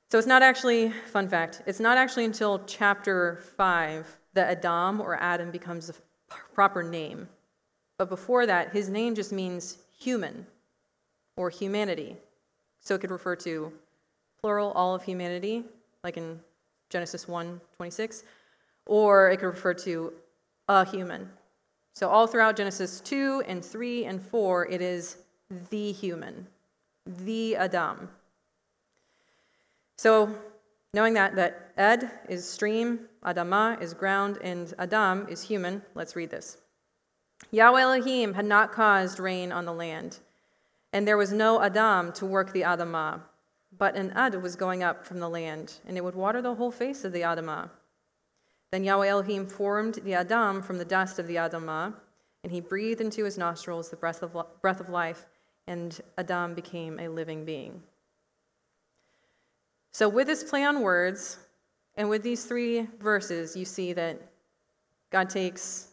So 0.09 0.17
it's 0.17 0.27
not 0.27 0.41
actually, 0.41 0.91
fun 1.11 1.27
fact, 1.27 1.63
it's 1.65 1.81
not 1.81 1.97
actually 1.97 2.25
until 2.25 2.59
chapter 2.65 3.41
5 3.57 4.19
that 4.35 4.49
Adam 4.49 5.01
or 5.01 5.17
Adam 5.19 5.51
becomes 5.51 5.89
a 5.89 5.93
proper 6.53 6.81
name. 6.81 7.27
But 7.97 8.07
before 8.07 8.45
that, 8.45 8.71
his 8.71 8.87
name 8.87 9.15
just 9.15 9.33
means 9.33 9.79
human 9.97 10.45
or 11.35 11.49
humanity. 11.49 12.15
So 12.79 12.95
it 12.95 13.01
could 13.01 13.11
refer 13.11 13.35
to 13.37 13.73
plural, 14.39 14.71
all 14.71 14.95
of 14.95 15.03
humanity, 15.03 15.65
like 16.03 16.15
in 16.15 16.39
Genesis 16.89 17.27
1 17.27 17.59
26, 17.75 18.23
or 18.87 19.29
it 19.29 19.37
could 19.37 19.47
refer 19.47 19.73
to 19.73 20.13
a 20.67 20.85
human. 20.85 21.29
So 21.93 22.09
all 22.09 22.27
throughout 22.27 22.55
Genesis 22.55 22.99
2 23.01 23.43
and 23.47 23.63
3 23.63 24.05
and 24.05 24.21
4, 24.21 24.67
it 24.67 24.81
is 24.81 25.17
the 25.69 25.91
human, 25.91 26.45
the 27.05 27.55
Adam. 27.55 28.09
So, 29.97 30.35
knowing 30.93 31.13
that, 31.15 31.35
that 31.35 31.71
Ed 31.77 32.11
is 32.29 32.47
stream, 32.47 32.99
Adama 33.25 33.81
is 33.81 33.93
ground, 33.93 34.37
and 34.43 34.73
Adam 34.77 35.25
is 35.27 35.41
human, 35.41 35.81
let's 35.95 36.15
read 36.15 36.29
this. 36.29 36.57
Yahweh 37.51 37.81
Elohim 37.81 38.33
had 38.33 38.45
not 38.45 38.71
caused 38.71 39.19
rain 39.19 39.51
on 39.51 39.65
the 39.65 39.73
land, 39.73 40.19
and 40.93 41.07
there 41.07 41.17
was 41.17 41.31
no 41.31 41.61
Adam 41.61 42.11
to 42.13 42.25
work 42.25 42.53
the 42.53 42.61
Adamah, 42.61 43.21
but 43.77 43.95
an 43.95 44.11
Ad 44.11 44.41
was 44.41 44.55
going 44.55 44.83
up 44.83 45.05
from 45.05 45.19
the 45.19 45.29
land, 45.29 45.75
and 45.87 45.97
it 45.97 46.03
would 46.03 46.15
water 46.15 46.41
the 46.41 46.55
whole 46.55 46.71
face 46.71 47.03
of 47.03 47.11
the 47.11 47.21
Adamah. 47.21 47.69
Then 48.77 48.83
Yahweh 48.83 49.07
Elohim 49.07 49.47
formed 49.47 49.95
the 50.03 50.13
Adam 50.13 50.61
from 50.61 50.77
the 50.77 50.85
dust 50.85 51.17
of 51.17 51.25
the 51.25 51.37
Adamah, 51.37 51.95
and 52.43 52.51
he 52.51 52.59
breathed 52.59 53.01
into 53.01 53.23
his 53.23 53.35
nostrils 53.35 53.89
the 53.89 53.95
breath 53.95 54.21
of, 54.21 54.37
breath 54.61 54.79
of 54.79 54.89
life, 54.89 55.25
and 55.65 55.99
Adam 56.19 56.53
became 56.53 56.99
a 56.99 57.07
living 57.07 57.43
being. 57.43 57.81
So, 59.93 60.07
with 60.07 60.27
this 60.27 60.43
play 60.43 60.63
on 60.63 60.81
words, 60.81 61.39
and 61.95 62.07
with 62.07 62.21
these 62.21 62.45
three 62.45 62.87
verses, 62.99 63.55
you 63.55 63.65
see 63.65 63.93
that 63.93 64.21
God 65.09 65.31
takes 65.31 65.87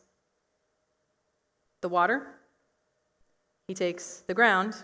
the 1.81 1.89
water, 1.89 2.35
He 3.67 3.73
takes 3.73 4.25
the 4.27 4.35
ground, 4.35 4.77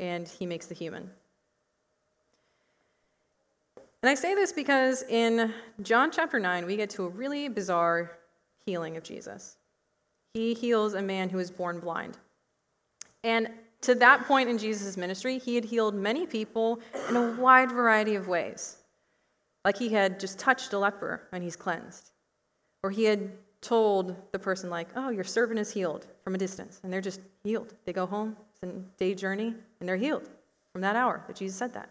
and 0.00 0.26
He 0.26 0.46
makes 0.46 0.64
the 0.64 0.74
human. 0.74 1.10
And 4.06 4.12
I 4.12 4.14
say 4.14 4.36
this 4.36 4.52
because 4.52 5.02
in 5.02 5.52
John 5.82 6.12
chapter 6.12 6.38
9, 6.38 6.64
we 6.64 6.76
get 6.76 6.90
to 6.90 7.06
a 7.06 7.08
really 7.08 7.48
bizarre 7.48 8.12
healing 8.64 8.96
of 8.96 9.02
Jesus. 9.02 9.56
He 10.32 10.54
heals 10.54 10.94
a 10.94 11.02
man 11.02 11.28
who 11.28 11.38
was 11.38 11.50
born 11.50 11.80
blind. 11.80 12.16
And 13.24 13.50
to 13.80 13.96
that 13.96 14.24
point 14.28 14.48
in 14.48 14.58
Jesus' 14.58 14.96
ministry, 14.96 15.38
he 15.38 15.56
had 15.56 15.64
healed 15.64 15.96
many 15.96 16.24
people 16.24 16.78
in 17.08 17.16
a 17.16 17.32
wide 17.32 17.72
variety 17.72 18.14
of 18.14 18.28
ways. 18.28 18.76
Like 19.64 19.76
he 19.76 19.88
had 19.88 20.20
just 20.20 20.38
touched 20.38 20.72
a 20.72 20.78
leper 20.78 21.22
and 21.32 21.42
he's 21.42 21.56
cleansed. 21.56 22.12
Or 22.84 22.92
he 22.92 23.02
had 23.02 23.32
told 23.60 24.14
the 24.30 24.38
person, 24.38 24.70
like, 24.70 24.86
oh, 24.94 25.08
your 25.08 25.24
servant 25.24 25.58
is 25.58 25.72
healed 25.72 26.06
from 26.22 26.36
a 26.36 26.38
distance. 26.38 26.78
And 26.84 26.92
they're 26.92 27.00
just 27.00 27.22
healed. 27.42 27.74
They 27.84 27.92
go 27.92 28.06
home, 28.06 28.36
it's 28.52 28.62
a 28.62 28.78
day 28.98 29.16
journey, 29.16 29.52
and 29.80 29.88
they're 29.88 29.96
healed 29.96 30.30
from 30.70 30.82
that 30.82 30.94
hour 30.94 31.24
that 31.26 31.34
Jesus 31.34 31.58
said 31.58 31.74
that. 31.74 31.90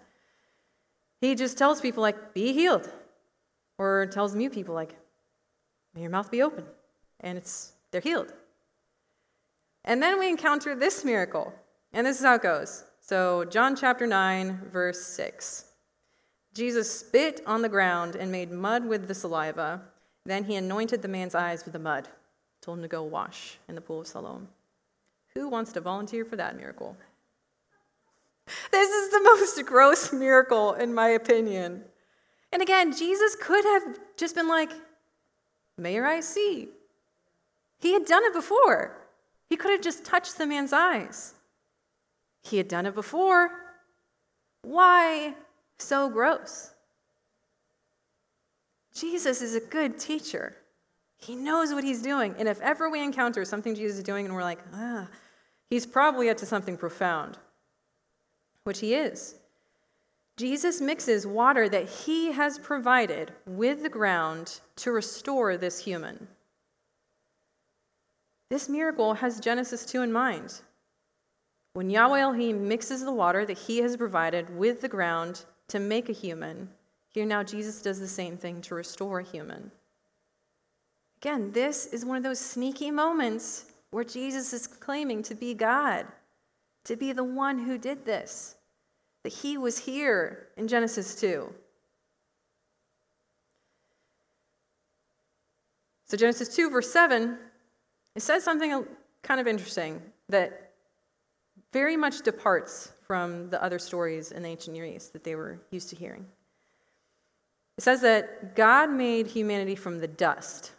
He 1.21 1.35
just 1.35 1.57
tells 1.57 1.81
people, 1.81 2.01
like, 2.01 2.33
be 2.33 2.53
healed. 2.53 2.89
Or 3.77 4.05
tells 4.05 4.35
mute 4.35 4.53
people, 4.53 4.75
like, 4.75 4.95
may 5.93 6.01
your 6.01 6.09
mouth 6.09 6.31
be 6.31 6.41
open. 6.41 6.65
And 7.19 7.37
it's 7.37 7.73
they're 7.91 8.01
healed. 8.01 8.33
And 9.83 10.01
then 10.01 10.19
we 10.19 10.27
encounter 10.27 10.75
this 10.75 11.05
miracle 11.05 11.53
and 11.95 12.05
this 12.05 12.19
is 12.19 12.25
how 12.25 12.35
it 12.35 12.41
goes. 12.41 12.83
So, 12.99 13.45
John 13.45 13.73
chapter 13.73 14.05
9, 14.05 14.69
verse 14.69 15.01
6. 15.01 15.63
Jesus 16.53 16.91
spit 16.91 17.39
on 17.47 17.61
the 17.61 17.69
ground 17.69 18.17
and 18.17 18.29
made 18.29 18.51
mud 18.51 18.85
with 18.85 19.07
the 19.07 19.15
saliva. 19.15 19.81
Then 20.25 20.43
he 20.43 20.55
anointed 20.55 21.01
the 21.01 21.07
man's 21.07 21.35
eyes 21.35 21.63
with 21.63 21.71
the 21.71 21.79
mud, 21.79 22.09
told 22.61 22.79
him 22.79 22.81
to 22.81 22.89
go 22.89 23.03
wash 23.03 23.59
in 23.69 23.75
the 23.75 23.81
pool 23.81 24.01
of 24.01 24.07
Siloam. 24.07 24.49
Who 25.35 25.47
wants 25.47 25.71
to 25.73 25.81
volunteer 25.81 26.25
for 26.25 26.35
that 26.35 26.57
miracle? 26.57 26.97
This 28.71 28.89
is 28.89 29.11
the 29.11 29.21
most 29.21 29.65
gross 29.65 30.13
miracle, 30.13 30.73
in 30.73 30.93
my 30.93 31.09
opinion. 31.09 31.83
And 32.51 32.61
again, 32.61 32.95
Jesus 32.95 33.35
could 33.41 33.65
have 33.65 33.99
just 34.17 34.35
been 34.35 34.47
like, 34.47 34.71
May 35.77 35.95
your 35.95 36.07
eyes 36.07 36.27
see. 36.27 36.69
He 37.79 37.93
had 37.93 38.05
done 38.05 38.23
it 38.23 38.33
before. 38.33 38.97
He 39.49 39.57
could 39.57 39.71
have 39.71 39.81
just 39.81 40.05
touched 40.05 40.37
the 40.37 40.45
man's 40.45 40.73
eyes. 40.73 41.33
He 42.43 42.57
had 42.57 42.67
done 42.67 42.85
it 42.85 42.95
before. 42.95 43.49
Why 44.61 45.35
so 45.77 46.09
gross? 46.09 46.73
Jesus 48.93 49.41
is 49.41 49.55
a 49.55 49.59
good 49.59 49.99
teacher. 49.99 50.55
He 51.17 51.35
knows 51.35 51.73
what 51.73 51.83
he's 51.83 52.01
doing. 52.01 52.35
And 52.37 52.47
if 52.47 52.61
ever 52.61 52.89
we 52.89 53.03
encounter 53.03 53.43
something 53.45 53.75
Jesus 53.75 53.97
is 53.97 54.03
doing 54.03 54.25
and 54.25 54.33
we're 54.33 54.43
like, 54.43 54.59
ah, 54.73 55.07
he's 55.69 55.85
probably 55.85 56.29
up 56.29 56.37
to 56.37 56.45
something 56.45 56.77
profound, 56.77 57.37
which 58.65 58.79
he 58.79 58.93
is. 58.93 59.35
Jesus 60.37 60.81
mixes 60.81 61.25
water 61.25 61.69
that 61.69 61.87
he 61.87 62.33
has 62.33 62.59
provided 62.59 63.31
with 63.45 63.81
the 63.81 63.89
ground 63.89 64.59
to 64.75 64.91
restore 64.91 65.55
this 65.55 65.79
human. 65.79 66.27
This 68.49 68.67
miracle 68.67 69.13
has 69.13 69.39
Genesis 69.39 69.85
2 69.85 70.01
in 70.01 70.11
mind. 70.11 70.61
When 71.73 71.89
Yahweh 71.89 72.19
Elohim 72.19 72.67
mixes 72.67 73.03
the 73.03 73.13
water 73.13 73.45
that 73.45 73.57
he 73.57 73.77
has 73.79 73.95
provided 73.95 74.55
with 74.55 74.81
the 74.81 74.89
ground 74.89 75.45
to 75.69 75.79
make 75.79 76.09
a 76.09 76.13
human, 76.13 76.69
here 77.09 77.25
now 77.25 77.43
Jesus 77.43 77.81
does 77.81 77.99
the 77.99 78.07
same 78.07 78.37
thing 78.37 78.61
to 78.61 78.75
restore 78.75 79.19
a 79.19 79.23
human. 79.23 79.71
Again, 81.21 81.51
this 81.53 81.85
is 81.87 82.05
one 82.05 82.17
of 82.17 82.23
those 82.23 82.39
sneaky 82.39 82.91
moments 82.91 83.65
where 83.91 84.03
Jesus 84.03 84.53
is 84.53 84.67
claiming 84.67 85.23
to 85.23 85.33
be 85.33 85.53
God, 85.53 86.05
to 86.85 86.95
be 86.95 87.11
the 87.11 87.23
one 87.23 87.59
who 87.59 87.77
did 87.77 88.05
this, 88.05 88.55
that 89.23 89.33
he 89.33 89.57
was 89.57 89.77
here 89.77 90.47
in 90.57 90.67
Genesis 90.67 91.15
2. 91.15 91.53
So, 96.07 96.17
Genesis 96.17 96.55
2, 96.55 96.69
verse 96.69 96.91
7, 96.91 97.37
it 98.15 98.21
says 98.21 98.43
something 98.43 98.85
kind 99.23 99.41
of 99.41 99.47
interesting 99.47 100.01
that 100.29 100.71
very 101.73 101.97
much 101.97 102.21
departs 102.21 102.91
from 103.05 103.49
the 103.49 103.61
other 103.61 103.79
stories 103.79 104.31
in 104.31 104.43
the 104.43 104.49
ancient 104.49 104.75
Near 104.75 104.85
East 104.85 105.13
that 105.13 105.23
they 105.23 105.35
were 105.35 105.59
used 105.71 105.89
to 105.89 105.95
hearing. 105.95 106.25
It 107.77 107.83
says 107.83 108.01
that 108.01 108.55
God 108.55 108.89
made 108.89 109.27
humanity 109.27 109.75
from 109.75 109.99
the 109.99 110.07
dust. 110.07 110.71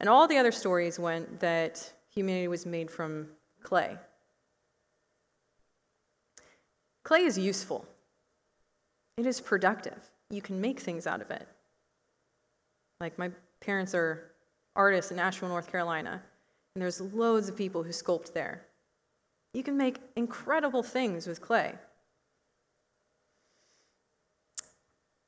And 0.00 0.08
all 0.08 0.26
the 0.26 0.38
other 0.38 0.50
stories 0.50 0.98
went 0.98 1.40
that 1.40 1.92
humanity 2.12 2.48
was 2.48 2.66
made 2.66 2.90
from 2.90 3.28
clay. 3.62 3.96
Clay 7.02 7.20
is 7.20 7.38
useful, 7.38 7.86
it 9.16 9.26
is 9.26 9.40
productive. 9.40 9.98
You 10.30 10.40
can 10.40 10.60
make 10.60 10.78
things 10.78 11.06
out 11.06 11.20
of 11.20 11.30
it. 11.30 11.46
Like 13.00 13.18
my 13.18 13.30
parents 13.60 13.94
are 13.94 14.30
artists 14.76 15.10
in 15.10 15.18
Asheville, 15.18 15.48
North 15.48 15.70
Carolina, 15.70 16.22
and 16.74 16.82
there's 16.82 17.00
loads 17.00 17.48
of 17.48 17.56
people 17.56 17.82
who 17.82 17.90
sculpt 17.90 18.32
there. 18.32 18.62
You 19.54 19.62
can 19.62 19.76
make 19.76 19.98
incredible 20.14 20.82
things 20.82 21.26
with 21.26 21.40
clay. 21.40 21.74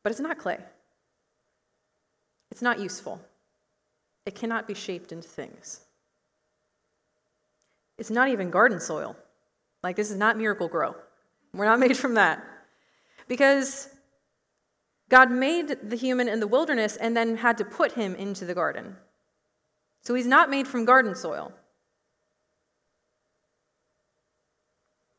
But 0.04 0.12
it's 0.12 0.20
not 0.20 0.38
clay. 0.38 0.58
It's 2.50 2.62
not 2.62 2.78
useful. 2.78 3.20
It 4.26 4.34
cannot 4.34 4.68
be 4.68 4.74
shaped 4.74 5.10
into 5.10 5.26
things. 5.26 5.80
It's 7.98 8.10
not 8.10 8.28
even 8.28 8.50
garden 8.50 8.78
soil. 8.78 9.16
Like, 9.82 9.96
this 9.96 10.10
is 10.10 10.16
not 10.16 10.36
Miracle-Gro. 10.36 10.94
We're 11.54 11.66
not 11.66 11.78
made 11.78 11.96
from 11.96 12.14
that. 12.14 12.44
Because 13.28 13.88
God 15.08 15.30
made 15.30 15.90
the 15.90 15.96
human 15.96 16.28
in 16.28 16.40
the 16.40 16.46
wilderness 16.46 16.96
and 16.96 17.16
then 17.16 17.36
had 17.36 17.58
to 17.58 17.64
put 17.64 17.92
him 17.92 18.14
into 18.14 18.44
the 18.44 18.54
garden. 18.54 18.96
So 20.00 20.14
he's 20.14 20.26
not 20.26 20.50
made 20.50 20.66
from 20.66 20.84
garden 20.84 21.14
soil. 21.14 21.52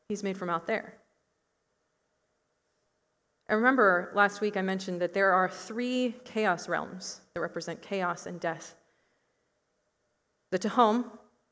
He's 0.08 0.22
made 0.22 0.36
from 0.36 0.50
out 0.50 0.66
there. 0.66 0.94
I 3.48 3.54
remember 3.54 4.10
last 4.14 4.40
week 4.40 4.56
I 4.56 4.62
mentioned 4.62 5.00
that 5.00 5.14
there 5.14 5.32
are 5.32 5.48
three 5.48 6.14
chaos 6.24 6.68
realms 6.68 7.20
that 7.34 7.40
represent 7.40 7.82
chaos 7.82 8.26
and 8.26 8.40
death 8.40 8.74
the 10.50 10.58
Tehom, 10.58 11.04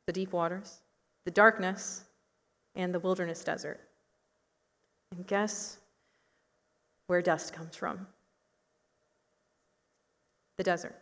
the 0.07 0.12
deep 0.12 0.33
waters, 0.33 0.81
the 1.25 1.31
darkness, 1.33 2.05
and 2.77 2.95
the 2.95 3.01
wilderness 3.01 3.42
desert. 3.42 3.81
And 5.12 5.27
guess 5.27 5.79
where 7.07 7.22
dust 7.22 7.53
comes 7.53 7.77
from 7.77 8.07
the 10.57 10.64
desert, 10.64 10.94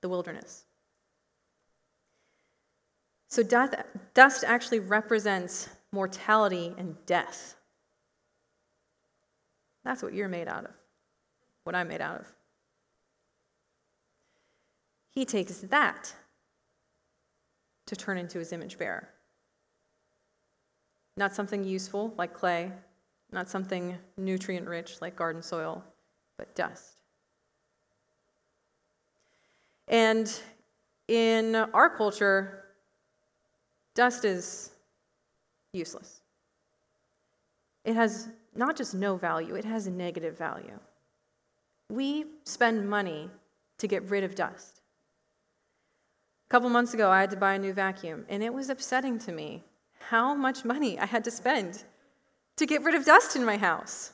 the 0.00 0.08
wilderness. 0.08 0.64
So, 3.28 3.42
death, 3.42 3.74
dust 4.14 4.44
actually 4.46 4.80
represents 4.80 5.68
mortality 5.90 6.74
and 6.76 6.94
death. 7.06 7.56
That's 9.84 10.02
what 10.02 10.12
you're 10.12 10.28
made 10.28 10.48
out 10.48 10.64
of, 10.64 10.72
what 11.64 11.74
I'm 11.74 11.88
made 11.88 12.00
out 12.00 12.20
of. 12.20 12.26
He 15.10 15.24
takes 15.24 15.58
that 15.58 16.14
to 17.86 17.96
turn 17.96 18.18
into 18.18 18.38
his 18.38 18.52
image 18.52 18.78
bearer. 18.78 19.08
Not 21.16 21.34
something 21.34 21.64
useful 21.64 22.14
like 22.16 22.32
clay, 22.32 22.72
not 23.32 23.48
something 23.48 23.96
nutrient 24.16 24.68
rich 24.68 25.00
like 25.00 25.16
garden 25.16 25.42
soil, 25.42 25.82
but 26.36 26.54
dust. 26.54 27.00
And 29.88 30.32
in 31.08 31.56
our 31.56 31.90
culture, 31.90 32.62
Dust 33.94 34.24
is 34.24 34.70
useless. 35.72 36.20
It 37.84 37.94
has 37.94 38.28
not 38.54 38.76
just 38.76 38.94
no 38.94 39.16
value, 39.16 39.54
it 39.54 39.64
has 39.64 39.86
a 39.86 39.90
negative 39.90 40.36
value. 40.38 40.78
We 41.90 42.26
spend 42.44 42.88
money 42.88 43.28
to 43.78 43.88
get 43.88 44.08
rid 44.08 44.24
of 44.24 44.34
dust. 44.34 44.80
A 46.48 46.50
couple 46.50 46.70
months 46.70 46.94
ago, 46.94 47.10
I 47.10 47.20
had 47.20 47.30
to 47.30 47.36
buy 47.36 47.54
a 47.54 47.58
new 47.58 47.72
vacuum, 47.72 48.24
and 48.28 48.42
it 48.42 48.52
was 48.52 48.70
upsetting 48.70 49.18
to 49.20 49.32
me 49.32 49.64
how 50.08 50.34
much 50.34 50.64
money 50.64 50.98
I 50.98 51.06
had 51.06 51.24
to 51.24 51.30
spend 51.30 51.84
to 52.56 52.66
get 52.66 52.82
rid 52.82 52.94
of 52.94 53.04
dust 53.04 53.36
in 53.36 53.44
my 53.44 53.56
house. 53.56 54.12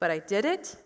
But 0.00 0.10
I 0.10 0.18
did 0.18 0.44
it 0.44 0.76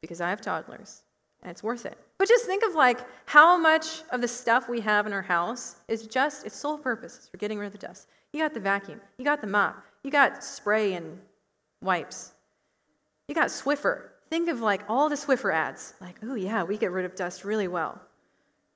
because 0.00 0.20
I 0.20 0.30
have 0.30 0.40
toddlers, 0.40 1.02
and 1.42 1.50
it's 1.50 1.62
worth 1.62 1.84
it. 1.84 1.98
But 2.18 2.28
just 2.28 2.46
think 2.46 2.64
of 2.64 2.74
like 2.74 3.00
how 3.26 3.56
much 3.56 4.02
of 4.10 4.20
the 4.20 4.28
stuff 4.28 4.68
we 4.68 4.80
have 4.80 5.06
in 5.06 5.12
our 5.12 5.22
house 5.22 5.76
is 5.88 6.06
just 6.06 6.46
its 6.46 6.56
sole 6.56 6.78
purpose 6.78 7.18
is 7.18 7.28
for 7.28 7.36
getting 7.36 7.58
rid 7.58 7.66
of 7.66 7.72
the 7.72 7.86
dust. 7.86 8.08
You 8.32 8.40
got 8.40 8.54
the 8.54 8.60
vacuum, 8.60 9.00
you 9.18 9.24
got 9.24 9.40
the 9.40 9.46
mop, 9.46 9.82
you 10.02 10.10
got 10.10 10.42
spray 10.42 10.94
and 10.94 11.18
wipes, 11.82 12.32
you 13.28 13.34
got 13.34 13.48
Swiffer. 13.48 14.08
Think 14.30 14.48
of 14.48 14.60
like 14.60 14.82
all 14.88 15.08
the 15.08 15.16
Swiffer 15.16 15.52
ads. 15.52 15.94
Like, 16.00 16.16
oh 16.22 16.34
yeah, 16.34 16.62
we 16.64 16.76
get 16.76 16.90
rid 16.90 17.04
of 17.04 17.14
dust 17.14 17.44
really 17.44 17.68
well. 17.68 18.00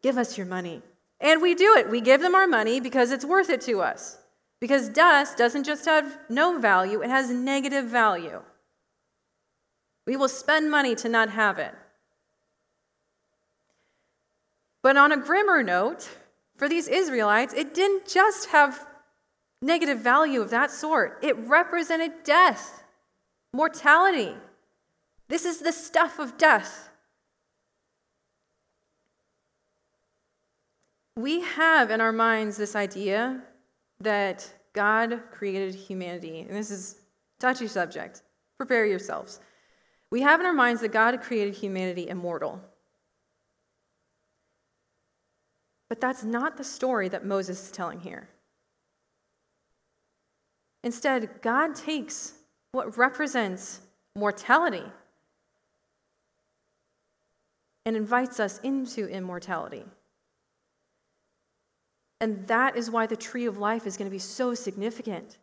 Give 0.02 0.18
us 0.18 0.36
your 0.36 0.46
money. 0.46 0.82
And 1.20 1.40
we 1.40 1.54
do 1.54 1.76
it. 1.76 1.88
We 1.88 2.00
give 2.00 2.20
them 2.20 2.34
our 2.34 2.46
money 2.46 2.80
because 2.80 3.12
it's 3.12 3.24
worth 3.24 3.48
it 3.48 3.60
to 3.62 3.80
us. 3.80 4.18
Because 4.62 4.88
dust 4.88 5.36
doesn't 5.36 5.64
just 5.64 5.86
have 5.86 6.18
no 6.28 6.56
value, 6.56 7.02
it 7.02 7.10
has 7.10 7.32
negative 7.32 7.86
value. 7.86 8.40
We 10.06 10.16
will 10.16 10.28
spend 10.28 10.70
money 10.70 10.94
to 10.94 11.08
not 11.08 11.30
have 11.30 11.58
it. 11.58 11.74
But 14.80 14.96
on 14.96 15.10
a 15.10 15.16
grimmer 15.16 15.64
note, 15.64 16.08
for 16.56 16.68
these 16.68 16.86
Israelites, 16.86 17.52
it 17.54 17.74
didn't 17.74 18.06
just 18.06 18.50
have 18.50 18.86
negative 19.60 19.98
value 19.98 20.40
of 20.40 20.50
that 20.50 20.70
sort, 20.70 21.18
it 21.24 21.36
represented 21.38 22.22
death, 22.22 22.84
mortality. 23.52 24.36
This 25.26 25.44
is 25.44 25.58
the 25.58 25.72
stuff 25.72 26.20
of 26.20 26.38
death. 26.38 26.88
We 31.16 31.40
have 31.40 31.90
in 31.90 32.00
our 32.00 32.12
minds 32.12 32.58
this 32.58 32.76
idea 32.76 33.42
that 34.02 34.48
God 34.72 35.20
created 35.30 35.74
humanity, 35.74 36.40
and 36.40 36.50
this 36.50 36.70
is 36.70 36.96
touchy 37.38 37.66
subject. 37.66 38.22
Prepare 38.58 38.86
yourselves. 38.86 39.40
We 40.10 40.22
have 40.22 40.40
in 40.40 40.46
our 40.46 40.52
minds 40.52 40.80
that 40.82 40.92
God 40.92 41.20
created 41.20 41.54
humanity 41.54 42.08
immortal. 42.08 42.60
But 45.88 46.00
that's 46.00 46.24
not 46.24 46.56
the 46.56 46.64
story 46.64 47.08
that 47.08 47.24
Moses 47.24 47.66
is 47.66 47.70
telling 47.70 48.00
here. 48.00 48.28
Instead, 50.84 51.42
God 51.42 51.74
takes 51.74 52.34
what 52.72 52.96
represents 52.96 53.80
mortality 54.16 54.84
and 57.84 57.96
invites 57.96 58.40
us 58.40 58.58
into 58.60 59.06
immortality. 59.06 59.84
And 62.22 62.46
that 62.46 62.76
is 62.76 62.90
why 62.90 63.06
the 63.06 63.16
tree 63.16 63.44
of 63.44 63.58
life 63.58 63.86
is 63.86 63.98
going 63.98 64.08
to 64.08 64.14
be 64.14 64.18
so 64.18 64.54
significant. 64.54 65.36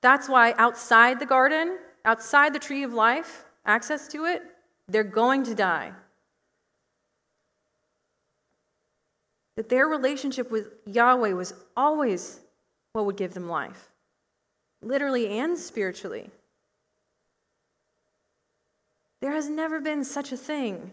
That's 0.00 0.28
why 0.28 0.54
outside 0.56 1.18
the 1.20 1.26
garden, 1.26 1.76
outside 2.06 2.54
the 2.54 2.58
tree 2.58 2.82
of 2.82 2.94
life, 2.94 3.44
access 3.66 4.08
to 4.08 4.24
it, 4.24 4.42
they're 4.88 5.04
going 5.04 5.44
to 5.44 5.54
die. 5.54 5.92
that 9.56 9.68
their 9.68 9.86
relationship 9.86 10.50
with 10.50 10.72
Yahweh 10.86 11.32
was 11.32 11.54
always 11.76 12.40
what 12.92 13.06
would 13.06 13.16
give 13.16 13.34
them 13.34 13.48
life, 13.48 13.90
literally 14.82 15.38
and 15.38 15.58
spiritually. 15.58 16.30
There 19.20 19.32
has 19.32 19.48
never 19.48 19.80
been 19.80 20.04
such 20.04 20.32
a 20.32 20.36
thing 20.36 20.90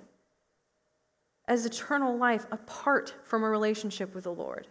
as 1.51 1.65
eternal 1.65 2.15
life 2.15 2.45
apart 2.51 3.13
from 3.25 3.43
a 3.43 3.49
relationship 3.49 4.15
with 4.15 4.23
the 4.23 4.31
Lord. 4.31 4.67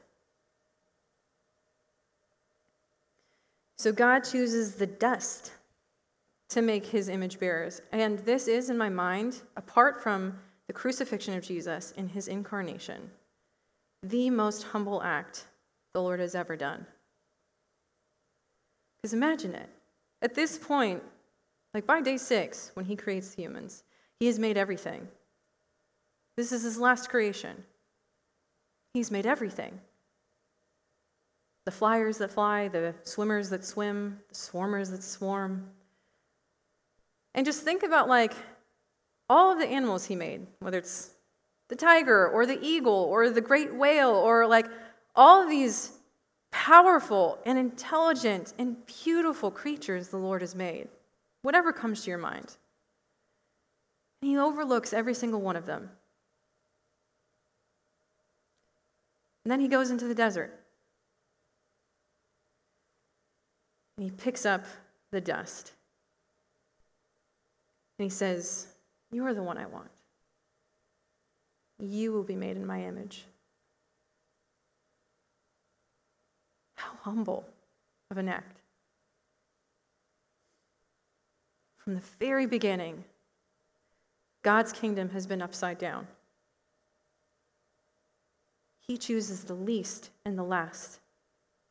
So 3.77 3.93
God 3.93 4.21
chooses 4.21 4.77
the 4.77 4.87
dust 4.87 5.53
to 6.49 6.63
make 6.63 6.87
his 6.87 7.11
image 7.11 7.39
bearers. 7.39 7.83
And 7.93 8.19
this 8.21 8.49
is, 8.49 8.71
in 8.71 8.79
my 8.79 8.89
mind, 8.89 9.43
apart 9.59 10.03
from 10.03 10.39
the 10.69 10.73
crucifixion 10.73 11.35
of 11.35 11.45
Jesus 11.45 11.93
in 11.99 12.09
his 12.09 12.29
incarnation 12.29 13.11
the 14.03 14.31
most 14.31 14.63
humble 14.63 15.03
act 15.03 15.45
the 15.93 16.01
Lord 16.01 16.21
has 16.21 16.35
ever 16.35 16.57
done. 16.57 16.87
Because 18.97 19.13
imagine 19.13 19.55
it. 19.55 19.69
At 20.23 20.35
this 20.35 20.57
point, 20.57 21.03
like 21.75 21.87
by 21.87 22.01
day 22.01 22.17
six, 22.17 22.71
when 22.73 22.87
he 22.87 22.97
creates 22.97 23.35
humans, 23.35 23.83
he 24.19 24.27
has 24.29 24.39
made 24.39 24.57
everything. 24.57 25.07
This 26.41 26.53
is 26.53 26.63
his 26.63 26.79
last 26.79 27.11
creation. 27.11 27.65
He's 28.95 29.11
made 29.11 29.27
everything 29.27 29.79
the 31.67 31.71
flyers 31.71 32.17
that 32.17 32.31
fly, 32.31 32.69
the 32.69 32.95
swimmers 33.03 33.51
that 33.51 33.63
swim, 33.63 34.19
the 34.31 34.35
swarmers 34.35 34.91
that 34.91 35.03
swarm. 35.03 35.69
And 37.35 37.45
just 37.45 37.63
think 37.63 37.83
about 37.83 38.09
like 38.09 38.33
all 39.29 39.53
of 39.53 39.59
the 39.59 39.67
animals 39.67 40.07
he 40.07 40.17
made, 40.17 40.47
whether 40.61 40.79
it's 40.79 41.11
the 41.69 41.77
tiger 41.77 42.27
or 42.29 42.47
the 42.47 42.59
eagle 42.63 43.07
or 43.11 43.29
the 43.29 43.43
great 43.43 43.75
whale 43.75 44.09
or 44.09 44.47
like 44.47 44.67
all 45.15 45.43
of 45.43 45.51
these 45.51 45.93
powerful 46.53 47.39
and 47.45 47.59
intelligent 47.59 48.55
and 48.57 48.79
beautiful 48.87 49.51
creatures 49.51 50.09
the 50.09 50.17
Lord 50.17 50.41
has 50.41 50.55
made, 50.55 50.89
whatever 51.43 51.71
comes 51.71 52.03
to 52.05 52.09
your 52.09 52.19
mind. 52.19 52.57
And 54.23 54.31
he 54.31 54.39
overlooks 54.39 54.95
every 54.95 55.13
single 55.13 55.43
one 55.43 55.57
of 55.57 55.67
them. 55.67 55.91
And 59.45 59.51
then 59.51 59.61
he 59.61 59.69
goes 59.69 59.91
into 59.91 60.07
the 60.07 60.15
desert. 60.15 60.53
And 63.97 64.05
he 64.05 64.11
picks 64.11 64.45
up 64.45 64.65
the 65.11 65.21
dust. 65.21 65.73
And 67.99 68.05
he 68.05 68.11
says, 68.11 68.67
You 69.11 69.25
are 69.27 69.35
the 69.35 69.43
one 69.43 69.59
I 69.59 69.67
want. 69.67 69.91
You 71.79 72.13
will 72.13 72.23
be 72.23 72.37
made 72.37 72.57
in 72.57 72.67
my 72.67 72.85
image. 72.85 73.25
How 76.75 76.93
humble 77.03 77.45
of 78.11 78.19
an 78.19 78.29
act. 78.29 78.61
From 81.79 81.95
the 81.95 82.03
very 82.19 82.47
beginning, 82.47 83.05
God's 84.43 84.73
kingdom 84.73 85.09
has 85.11 85.27
been 85.27 85.43
upside 85.43 85.79
down. 85.79 86.07
He 88.91 88.99
chooses 88.99 89.45
the 89.45 89.55
least 89.55 90.11
and 90.25 90.37
the 90.37 90.43
last 90.43 90.99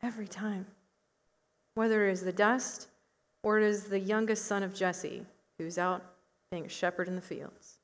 every 0.01 0.25
time. 0.25 0.65
Whether 1.75 2.08
it 2.08 2.13
is 2.13 2.21
the 2.21 2.32
dust 2.32 2.88
or 3.43 3.60
it 3.60 3.65
is 3.65 3.84
the 3.84 3.99
youngest 3.99 4.45
son 4.45 4.63
of 4.63 4.73
Jesse 4.73 5.25
who's 5.58 5.77
out 5.77 6.01
being 6.49 6.65
a 6.65 6.69
shepherd 6.69 7.10
in 7.10 7.17
the 7.17 7.21
fields. 7.21 7.79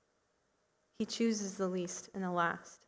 He 0.97 1.05
chooses 1.05 1.55
the 1.55 1.67
least 1.67 2.07
and 2.13 2.23
the 2.23 2.31
last. 2.31 2.79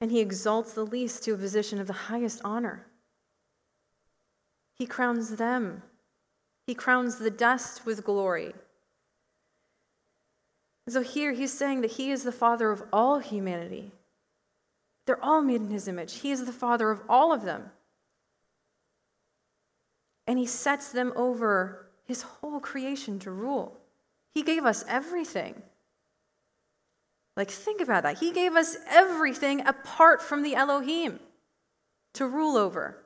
And 0.00 0.12
he 0.12 0.20
exalts 0.20 0.74
the 0.74 0.86
least 0.86 1.24
to 1.24 1.34
a 1.34 1.36
position 1.36 1.80
of 1.80 1.88
the 1.88 1.92
highest 1.92 2.40
honor. 2.44 2.86
He 4.78 4.86
crowns 4.86 5.38
them. 5.38 5.82
He 6.68 6.76
crowns 6.76 7.18
the 7.18 7.32
dust 7.32 7.84
with 7.84 8.04
glory. 8.04 8.52
So 10.88 11.02
here 11.02 11.32
he's 11.32 11.52
saying 11.52 11.80
that 11.80 11.90
he 11.90 12.12
is 12.12 12.22
the 12.22 12.30
father 12.30 12.70
of 12.70 12.84
all 12.92 13.18
humanity. 13.18 13.90
They're 15.10 15.24
all 15.24 15.42
made 15.42 15.60
in 15.60 15.70
his 15.70 15.88
image. 15.88 16.20
He 16.20 16.30
is 16.30 16.44
the 16.44 16.52
father 16.52 16.88
of 16.92 17.02
all 17.08 17.32
of 17.32 17.42
them. 17.42 17.72
and 20.30 20.38
he 20.38 20.46
sets 20.46 20.92
them 20.92 21.12
over 21.16 21.88
his 22.04 22.22
whole 22.22 22.60
creation 22.60 23.18
to 23.18 23.32
rule. 23.32 23.76
He 24.32 24.42
gave 24.42 24.64
us 24.64 24.84
everything. 24.86 25.60
Like, 27.36 27.50
think 27.50 27.80
about 27.80 28.04
that. 28.04 28.18
He 28.20 28.30
gave 28.30 28.54
us 28.54 28.76
everything 28.88 29.66
apart 29.66 30.22
from 30.22 30.44
the 30.44 30.54
Elohim 30.54 31.18
to 32.14 32.28
rule 32.28 32.56
over. 32.56 33.04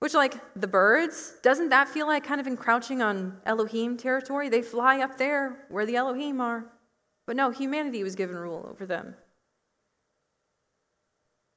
Which, 0.00 0.14
like 0.14 0.34
the 0.56 0.66
birds, 0.66 1.34
doesn't 1.44 1.68
that 1.68 1.88
feel 1.88 2.08
like 2.08 2.24
kind 2.24 2.40
of 2.40 2.48
encroaching 2.48 3.00
on 3.00 3.36
Elohim 3.46 3.96
territory? 3.96 4.48
They 4.48 4.62
fly 4.62 4.98
up 4.98 5.16
there 5.16 5.66
where 5.68 5.86
the 5.86 5.94
Elohim 5.94 6.40
are. 6.40 6.66
But 7.24 7.36
no, 7.36 7.50
humanity 7.50 8.02
was 8.02 8.16
given 8.16 8.34
rule 8.34 8.66
over 8.68 8.84
them. 8.84 9.14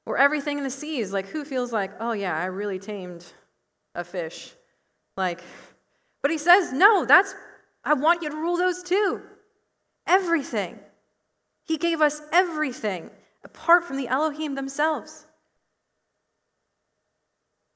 Or 0.08 0.16
everything 0.16 0.56
in 0.56 0.64
the 0.64 0.70
seas, 0.70 1.12
like 1.12 1.26
who 1.26 1.44
feels 1.44 1.70
like, 1.70 1.90
oh 2.00 2.12
yeah, 2.12 2.34
I 2.34 2.46
really 2.46 2.78
tamed 2.78 3.26
a 3.94 4.02
fish? 4.02 4.54
Like, 5.18 5.42
but 6.22 6.30
he 6.30 6.38
says, 6.38 6.72
no, 6.72 7.04
that's, 7.04 7.34
I 7.84 7.92
want 7.92 8.22
you 8.22 8.30
to 8.30 8.36
rule 8.36 8.56
those 8.56 8.82
too. 8.82 9.20
Everything. 10.06 10.78
He 11.66 11.76
gave 11.76 12.00
us 12.00 12.22
everything 12.32 13.10
apart 13.44 13.84
from 13.84 13.98
the 13.98 14.08
Elohim 14.08 14.54
themselves. 14.54 15.26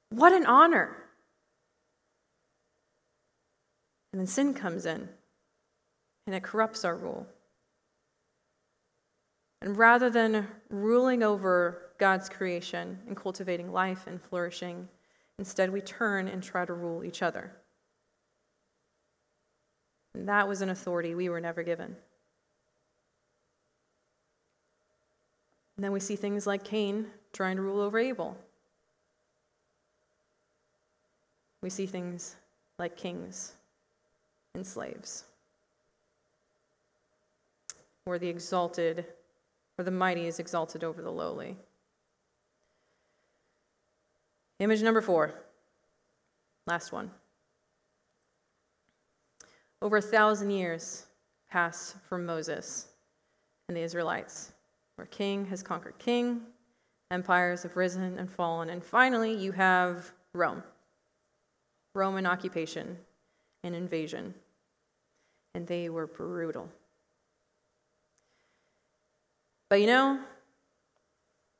What 0.08 0.32
an 0.32 0.46
honor. 0.46 0.96
And 4.14 4.20
then 4.20 4.26
sin 4.26 4.54
comes 4.54 4.86
in 4.86 5.06
and 6.26 6.34
it 6.34 6.42
corrupts 6.42 6.82
our 6.82 6.96
rule. 6.96 7.26
And 9.60 9.76
rather 9.76 10.08
than 10.08 10.48
ruling 10.70 11.22
over 11.22 11.81
God's 12.02 12.28
creation 12.28 12.98
and 13.06 13.16
cultivating 13.16 13.70
life 13.70 14.08
and 14.08 14.20
flourishing, 14.20 14.88
instead 15.38 15.70
we 15.70 15.80
turn 15.80 16.26
and 16.26 16.42
try 16.42 16.64
to 16.64 16.72
rule 16.72 17.04
each 17.04 17.22
other. 17.22 17.52
And 20.12 20.28
that 20.28 20.48
was 20.48 20.62
an 20.62 20.70
authority 20.70 21.14
we 21.14 21.28
were 21.28 21.40
never 21.40 21.62
given. 21.62 21.94
And 25.76 25.84
then 25.84 25.92
we 25.92 26.00
see 26.00 26.16
things 26.16 26.44
like 26.44 26.64
Cain 26.64 27.06
trying 27.32 27.54
to 27.54 27.62
rule 27.62 27.80
over 27.80 28.00
Abel. 28.00 28.36
We 31.60 31.70
see 31.70 31.86
things 31.86 32.34
like 32.80 32.96
kings 32.96 33.52
and 34.56 34.66
slaves, 34.66 35.22
where 38.06 38.18
the 38.18 38.28
exalted 38.28 39.04
or 39.78 39.84
the 39.84 39.92
mighty 39.92 40.26
is 40.26 40.40
exalted 40.40 40.82
over 40.82 41.00
the 41.00 41.12
lowly. 41.12 41.58
Image 44.62 44.80
number 44.80 45.00
four, 45.00 45.34
last 46.68 46.92
one. 46.92 47.10
Over 49.82 49.96
a 49.96 50.00
thousand 50.00 50.52
years 50.52 51.06
pass 51.50 51.96
from 52.08 52.24
Moses 52.24 52.86
and 53.66 53.76
the 53.76 53.80
Israelites, 53.80 54.52
where 54.94 55.06
king 55.06 55.44
has 55.46 55.64
conquered 55.64 55.98
king, 55.98 56.42
empires 57.10 57.64
have 57.64 57.74
risen 57.74 58.16
and 58.20 58.30
fallen, 58.30 58.70
and 58.70 58.84
finally 58.84 59.34
you 59.34 59.50
have 59.50 60.12
Rome. 60.32 60.62
Roman 61.96 62.24
occupation 62.24 62.96
and 63.64 63.74
invasion. 63.74 64.32
And 65.56 65.66
they 65.66 65.88
were 65.88 66.06
brutal. 66.06 66.68
But 69.68 69.80
you 69.80 69.88
know, 69.88 70.20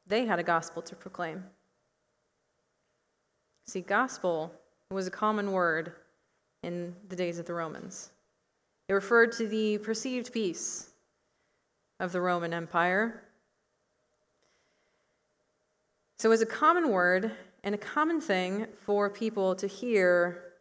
they 0.07 0.25
had 0.25 0.39
a 0.39 0.45
gospel 0.45 0.83
to 0.83 0.95
proclaim. 0.95 1.43
See, 3.67 3.81
gospel 3.81 4.53
was 4.91 5.07
a 5.07 5.11
common 5.11 5.53
word 5.53 5.93
in 6.63 6.95
the 7.09 7.17
days 7.17 7.39
of 7.39 7.47
the 7.47 7.55
Romans. 7.55 8.11
It 8.89 8.93
referred 8.95 9.33
to 9.33 9.47
the 9.47 9.79
perceived 9.79 10.33
peace 10.33 10.91
of 12.01 12.13
the 12.13 12.21
Roman 12.21 12.53
Empire. 12.53 13.23
So 16.19 16.29
it 16.29 16.31
was 16.31 16.43
a 16.43 16.47
common 16.47 16.91
word 16.91 17.33
and 17.65 17.75
a 17.75 17.79
common 17.79 18.21
thing 18.21 18.67
for 18.85 19.09
people 19.09 19.55
to 19.55 19.67
hear 19.67 20.53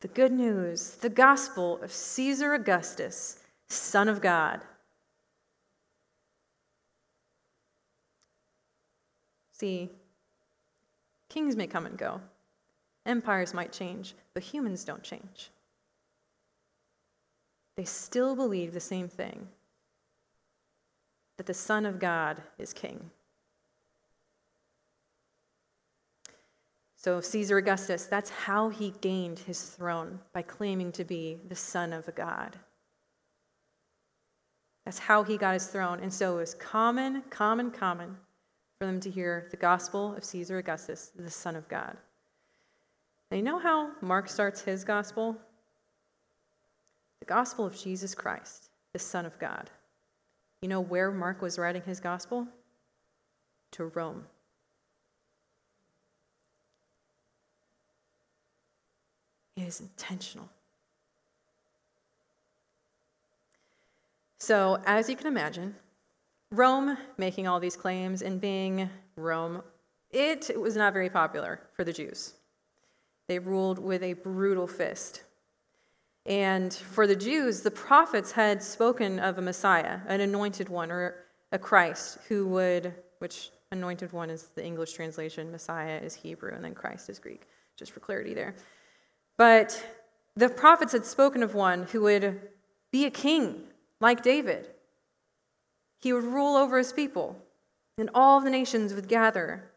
the 0.00 0.08
good 0.08 0.32
news, 0.32 0.92
the 0.92 1.10
gospel 1.10 1.80
of 1.82 1.92
Caesar 1.92 2.54
Augustus, 2.54 3.38
Son 3.68 4.08
of 4.08 4.20
God. 4.20 4.60
See, 9.52 9.90
kings 11.30 11.56
may 11.56 11.66
come 11.66 11.86
and 11.86 11.96
go, 11.96 12.20
empires 13.06 13.54
might 13.54 13.72
change, 13.72 14.14
but 14.34 14.42
humans 14.42 14.84
don't 14.84 15.02
change. 15.02 15.50
They 17.76 17.84
still 17.84 18.36
believe 18.36 18.74
the 18.74 18.80
same 18.80 19.08
thing 19.08 19.48
that 21.38 21.46
the 21.46 21.54
Son 21.54 21.86
of 21.86 21.98
God 21.98 22.42
is 22.58 22.74
king. 22.74 23.10
So, 26.96 27.22
Caesar 27.22 27.56
Augustus, 27.56 28.04
that's 28.04 28.28
how 28.28 28.68
he 28.68 28.92
gained 29.00 29.38
his 29.38 29.62
throne, 29.62 30.20
by 30.34 30.42
claiming 30.42 30.92
to 30.92 31.04
be 31.04 31.38
the 31.48 31.56
son 31.56 31.94
of 31.94 32.14
god. 32.14 32.58
That's 34.84 34.98
how 34.98 35.22
he 35.22 35.38
got 35.38 35.54
his 35.54 35.66
throne. 35.66 36.00
And 36.00 36.12
so 36.12 36.34
it 36.34 36.40
was 36.40 36.54
common, 36.54 37.22
common, 37.30 37.70
common 37.70 38.18
for 38.80 38.86
them 38.86 38.98
to 38.98 39.10
hear 39.10 39.46
the 39.50 39.58
gospel 39.58 40.14
of 40.16 40.24
Caesar 40.24 40.56
Augustus, 40.56 41.12
the 41.14 41.30
son 41.30 41.54
of 41.54 41.68
God. 41.68 41.98
And 43.30 43.38
you 43.38 43.44
know 43.44 43.58
how 43.58 43.90
Mark 44.00 44.26
starts 44.26 44.62
his 44.62 44.84
gospel? 44.84 45.36
The 47.18 47.26
gospel 47.26 47.66
of 47.66 47.78
Jesus 47.78 48.14
Christ, 48.14 48.70
the 48.94 48.98
Son 48.98 49.26
of 49.26 49.38
God. 49.38 49.68
You 50.62 50.70
know 50.70 50.80
where 50.80 51.10
Mark 51.10 51.42
was 51.42 51.58
writing 51.58 51.82
his 51.82 52.00
gospel? 52.00 52.48
To 53.72 53.84
Rome. 53.84 54.24
It 59.58 59.64
is 59.64 59.80
intentional. 59.80 60.48
So, 64.38 64.82
as 64.86 65.10
you 65.10 65.16
can 65.16 65.26
imagine, 65.26 65.76
Rome 66.52 66.96
making 67.16 67.46
all 67.46 67.60
these 67.60 67.76
claims 67.76 68.22
and 68.22 68.40
being 68.40 68.90
Rome, 69.16 69.62
it 70.10 70.50
was 70.60 70.76
not 70.76 70.92
very 70.92 71.08
popular 71.08 71.60
for 71.74 71.84
the 71.84 71.92
Jews. 71.92 72.34
They 73.28 73.38
ruled 73.38 73.78
with 73.78 74.02
a 74.02 74.14
brutal 74.14 74.66
fist. 74.66 75.22
And 76.26 76.74
for 76.74 77.06
the 77.06 77.14
Jews, 77.14 77.60
the 77.60 77.70
prophets 77.70 78.32
had 78.32 78.62
spoken 78.62 79.20
of 79.20 79.38
a 79.38 79.42
Messiah, 79.42 80.00
an 80.08 80.20
anointed 80.20 80.68
one, 80.68 80.90
or 80.90 81.14
a 81.52 81.58
Christ 81.58 82.18
who 82.28 82.46
would, 82.48 82.94
which 83.20 83.50
anointed 83.70 84.12
one 84.12 84.30
is 84.30 84.48
the 84.54 84.64
English 84.64 84.92
translation, 84.92 85.52
Messiah 85.52 85.98
is 85.98 86.14
Hebrew, 86.14 86.52
and 86.52 86.64
then 86.64 86.74
Christ 86.74 87.08
is 87.08 87.20
Greek, 87.20 87.46
just 87.76 87.92
for 87.92 88.00
clarity 88.00 88.34
there. 88.34 88.56
But 89.36 89.82
the 90.34 90.48
prophets 90.48 90.92
had 90.92 91.06
spoken 91.06 91.44
of 91.44 91.54
one 91.54 91.84
who 91.84 92.02
would 92.02 92.40
be 92.90 93.06
a 93.06 93.10
king 93.10 93.68
like 94.00 94.22
David. 94.24 94.68
He 96.00 96.12
would 96.12 96.24
rule 96.24 96.56
over 96.56 96.78
his 96.78 96.92
people, 96.92 97.36
and 97.98 98.10
all 98.14 98.40
the 98.40 98.50
nations 98.50 98.94
would 98.94 99.08
gather. 99.08 99.70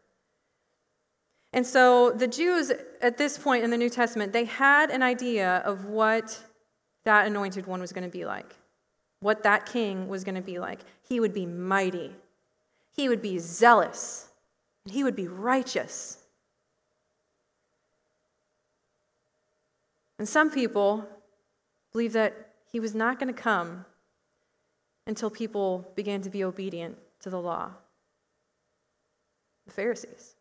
And 1.52 1.66
so 1.66 2.10
the 2.10 2.26
Jews 2.26 2.72
at 3.00 3.16
this 3.16 3.38
point 3.38 3.62
in 3.62 3.70
the 3.70 3.76
New 3.76 3.90
Testament, 3.90 4.32
they 4.32 4.44
had 4.44 4.90
an 4.90 5.02
idea 5.02 5.58
of 5.58 5.84
what 5.84 6.42
that 7.04 7.26
anointed 7.26 7.66
one 7.66 7.80
was 7.80 7.92
going 7.92 8.04
to 8.04 8.10
be 8.10 8.24
like, 8.24 8.56
what 9.20 9.42
that 9.42 9.66
king 9.66 10.08
was 10.08 10.24
going 10.24 10.34
to 10.34 10.40
be 10.40 10.58
like. 10.58 10.80
He 11.06 11.20
would 11.20 11.34
be 11.34 11.46
mighty, 11.46 12.12
he 12.96 13.08
would 13.08 13.22
be 13.22 13.38
zealous, 13.38 14.28
and 14.84 14.94
he 14.94 15.04
would 15.04 15.16
be 15.16 15.28
righteous. 15.28 16.18
And 20.18 20.28
some 20.28 20.50
people 20.50 21.06
believe 21.92 22.14
that 22.14 22.50
he 22.70 22.80
was 22.80 22.94
not 22.94 23.18
going 23.18 23.32
to 23.32 23.40
come 23.40 23.84
until 25.06 25.30
people 25.30 25.86
began 25.94 26.22
to 26.22 26.30
be 26.30 26.44
obedient 26.44 26.96
to 27.20 27.30
the 27.30 27.40
law. 27.40 27.70
The 29.66 29.72
Pharisees. 29.72 30.36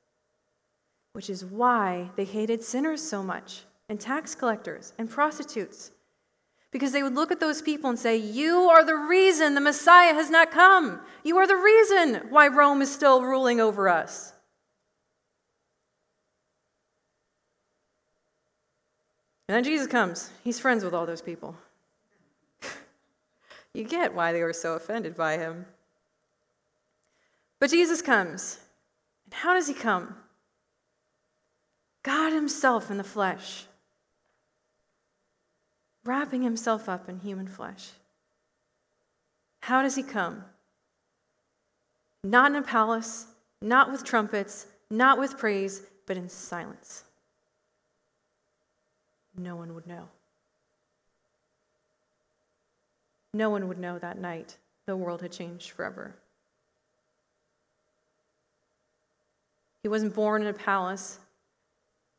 Which 1.13 1.29
is 1.29 1.45
why 1.45 2.09
they 2.15 2.25
hated 2.25 2.63
sinners 2.63 3.01
so 3.01 3.21
much, 3.21 3.63
and 3.89 3.99
tax 3.99 4.35
collectors, 4.35 4.93
and 4.97 5.09
prostitutes. 5.09 5.91
Because 6.71 6.91
they 6.91 7.03
would 7.03 7.13
look 7.13 7.31
at 7.31 7.39
those 7.39 7.61
people 7.61 7.89
and 7.89 7.99
say, 7.99 8.17
You 8.17 8.69
are 8.69 8.83
the 8.83 8.95
reason 8.95 9.53
the 9.53 9.61
Messiah 9.61 10.13
has 10.13 10.31
not 10.31 10.49
come. 10.49 11.01
You 11.23 11.37
are 11.37 11.45
the 11.45 11.55
reason 11.55 12.27
why 12.29 12.47
Rome 12.47 12.81
is 12.81 12.91
still 12.91 13.21
ruling 13.21 13.61
over 13.61 13.87
us. 13.87 14.33
And 19.47 19.55
then 19.55 19.63
Jesus 19.63 19.87
comes. 19.87 20.31
He's 20.43 20.59
friends 20.59 20.83
with 20.83 20.95
all 20.95 21.05
those 21.05 21.21
people. 21.21 21.55
You 23.73 23.83
get 23.83 24.13
why 24.13 24.31
they 24.31 24.43
were 24.43 24.53
so 24.53 24.73
offended 24.73 25.15
by 25.15 25.37
him. 25.37 25.65
But 27.59 27.69
Jesus 27.69 28.01
comes. 28.01 28.59
And 29.25 29.33
how 29.33 29.53
does 29.53 29.67
he 29.67 29.73
come? 29.73 30.15
God 32.03 32.33
Himself 32.33 32.91
in 32.91 32.97
the 32.97 33.03
flesh, 33.03 33.65
wrapping 36.03 36.43
Himself 36.43 36.89
up 36.89 37.07
in 37.07 37.19
human 37.19 37.47
flesh. 37.47 37.91
How 39.61 39.81
does 39.81 39.95
He 39.95 40.03
come? 40.03 40.43
Not 42.25 42.51
in 42.51 42.57
a 42.57 42.61
palace, 42.61 43.27
not 43.61 43.89
with 43.91 44.03
trumpets, 44.03 44.67
not 44.89 45.17
with 45.17 45.37
praise, 45.37 45.83
but 46.05 46.17
in 46.17 46.27
silence. 46.27 47.05
No 49.37 49.55
one 49.55 49.73
would 49.73 49.87
know. 49.87 50.09
No 53.33 53.49
one 53.49 53.67
would 53.67 53.79
know 53.79 53.97
that 53.99 54.19
night 54.19 54.57
the 54.85 54.95
world 54.95 55.21
had 55.21 55.31
changed 55.31 55.71
forever. 55.71 56.15
He 59.81 59.89
wasn't 59.89 60.15
born 60.15 60.41
in 60.41 60.47
a 60.47 60.53
palace, 60.53 61.19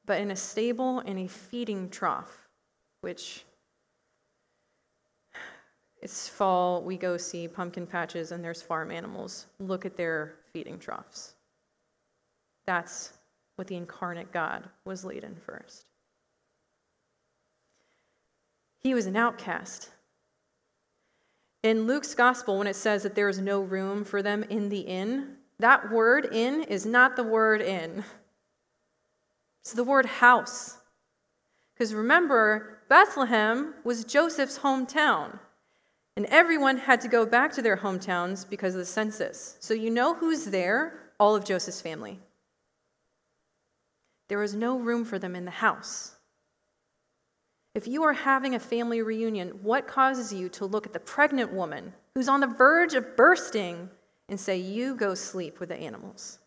but 0.05 0.21
in 0.21 0.31
a 0.31 0.37
stable 0.37 0.99
and 1.01 1.19
a 1.19 1.27
feeding 1.29 1.89
trough, 1.89 2.49
which 3.01 3.45
it's 6.03 6.29
fall, 6.29 6.83
we 6.83 6.99
go 6.99 7.17
see 7.17 7.49
pumpkin 7.49 7.87
patches 7.87 8.31
and 8.33 8.45
there's 8.45 8.61
farm 8.61 8.91
animals. 8.91 9.47
Look 9.59 9.87
at 9.87 9.97
their 9.97 10.35
feeding 10.53 10.79
troughs. 10.79 11.33
That's 12.67 13.15
what 13.57 13.69
the 13.69 13.77
incarnate 13.77 14.31
God 14.31 14.69
was 14.85 15.05
laid 15.05 15.25
in 15.25 15.35
first. 15.35 15.87
He 18.81 18.93
was 18.93 19.07
an 19.07 19.17
outcast. 19.17 19.89
In 21.65 21.87
Luke's 21.87 22.15
gospel, 22.15 22.59
when 22.59 22.67
it 22.67 22.77
says 22.77 23.05
that 23.05 23.15
there 23.15 23.31
is 23.31 23.39
no 23.39 23.63
room 23.63 24.05
for 24.05 24.23
them 24.23 24.43
in 24.43 24.69
the 24.69 24.81
inn, 24.81 25.37
that 25.61 25.91
word 25.91 26.29
inn 26.31 26.63
is 26.65 26.85
not 26.85 27.17
the 27.17 27.25
word 27.25 27.63
inn. 27.63 28.05
It's 29.63 29.73
the 29.73 29.83
word 29.83 30.05
house. 30.05 30.77
Because 31.73 31.95
remember, 31.95 32.81
Bethlehem 32.91 33.73
was 33.83 34.05
Joseph's 34.05 34.59
hometown. 34.59 35.39
And 36.19 36.27
everyone 36.27 36.77
had 36.77 37.01
to 37.01 37.09
go 37.09 37.25
back 37.25 37.55
to 37.55 37.63
their 37.63 37.79
hometowns 37.79 38.47
because 38.47 38.75
of 38.75 38.81
the 38.81 38.85
census. 38.85 39.57
So 39.61 39.73
you 39.73 39.91
know 39.91 40.13
who's 40.13 40.45
there? 40.45 41.13
All 41.19 41.35
of 41.35 41.47
Joseph's 41.47 41.81
family. 41.81 42.21
There 44.29 44.39
was 44.39 44.55
no 44.55 44.79
room 44.79 45.07
for 45.07 45.19
them 45.19 45.35
in 45.35 45.47
the 45.47 45.51
house. 45.51 46.14
If 47.75 47.89
you 47.89 48.05
are 48.05 48.13
having 48.13 48.55
a 48.55 48.61
family 48.61 49.03
reunion, 49.03 49.49
what 49.63 49.89
causes 49.89 50.33
you 50.33 50.49
to 50.51 50.65
look 50.65 50.87
at 50.87 50.93
the 50.93 51.01
pregnant 51.01 51.53
woman 51.53 51.93
who's 52.15 52.29
on 52.29 52.41
the 52.41 52.47
verge 52.47 52.95
of 52.95 53.17
bursting 53.17 53.91
and 54.29 54.39
say, 54.39 54.57
You 54.57 54.95
go 54.95 55.15
sleep 55.15 55.59
with 55.59 55.71
the 55.71 55.77
animals? 55.77 56.39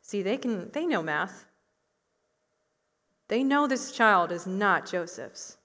See, 0.00 0.22
they 0.22 0.36
can 0.36 0.70
they 0.72 0.86
know 0.86 1.02
math. 1.02 1.46
They 3.28 3.42
know 3.42 3.66
this 3.66 3.92
child 3.92 4.30
is 4.30 4.46
not 4.46 4.90
Joseph's. 4.90 5.56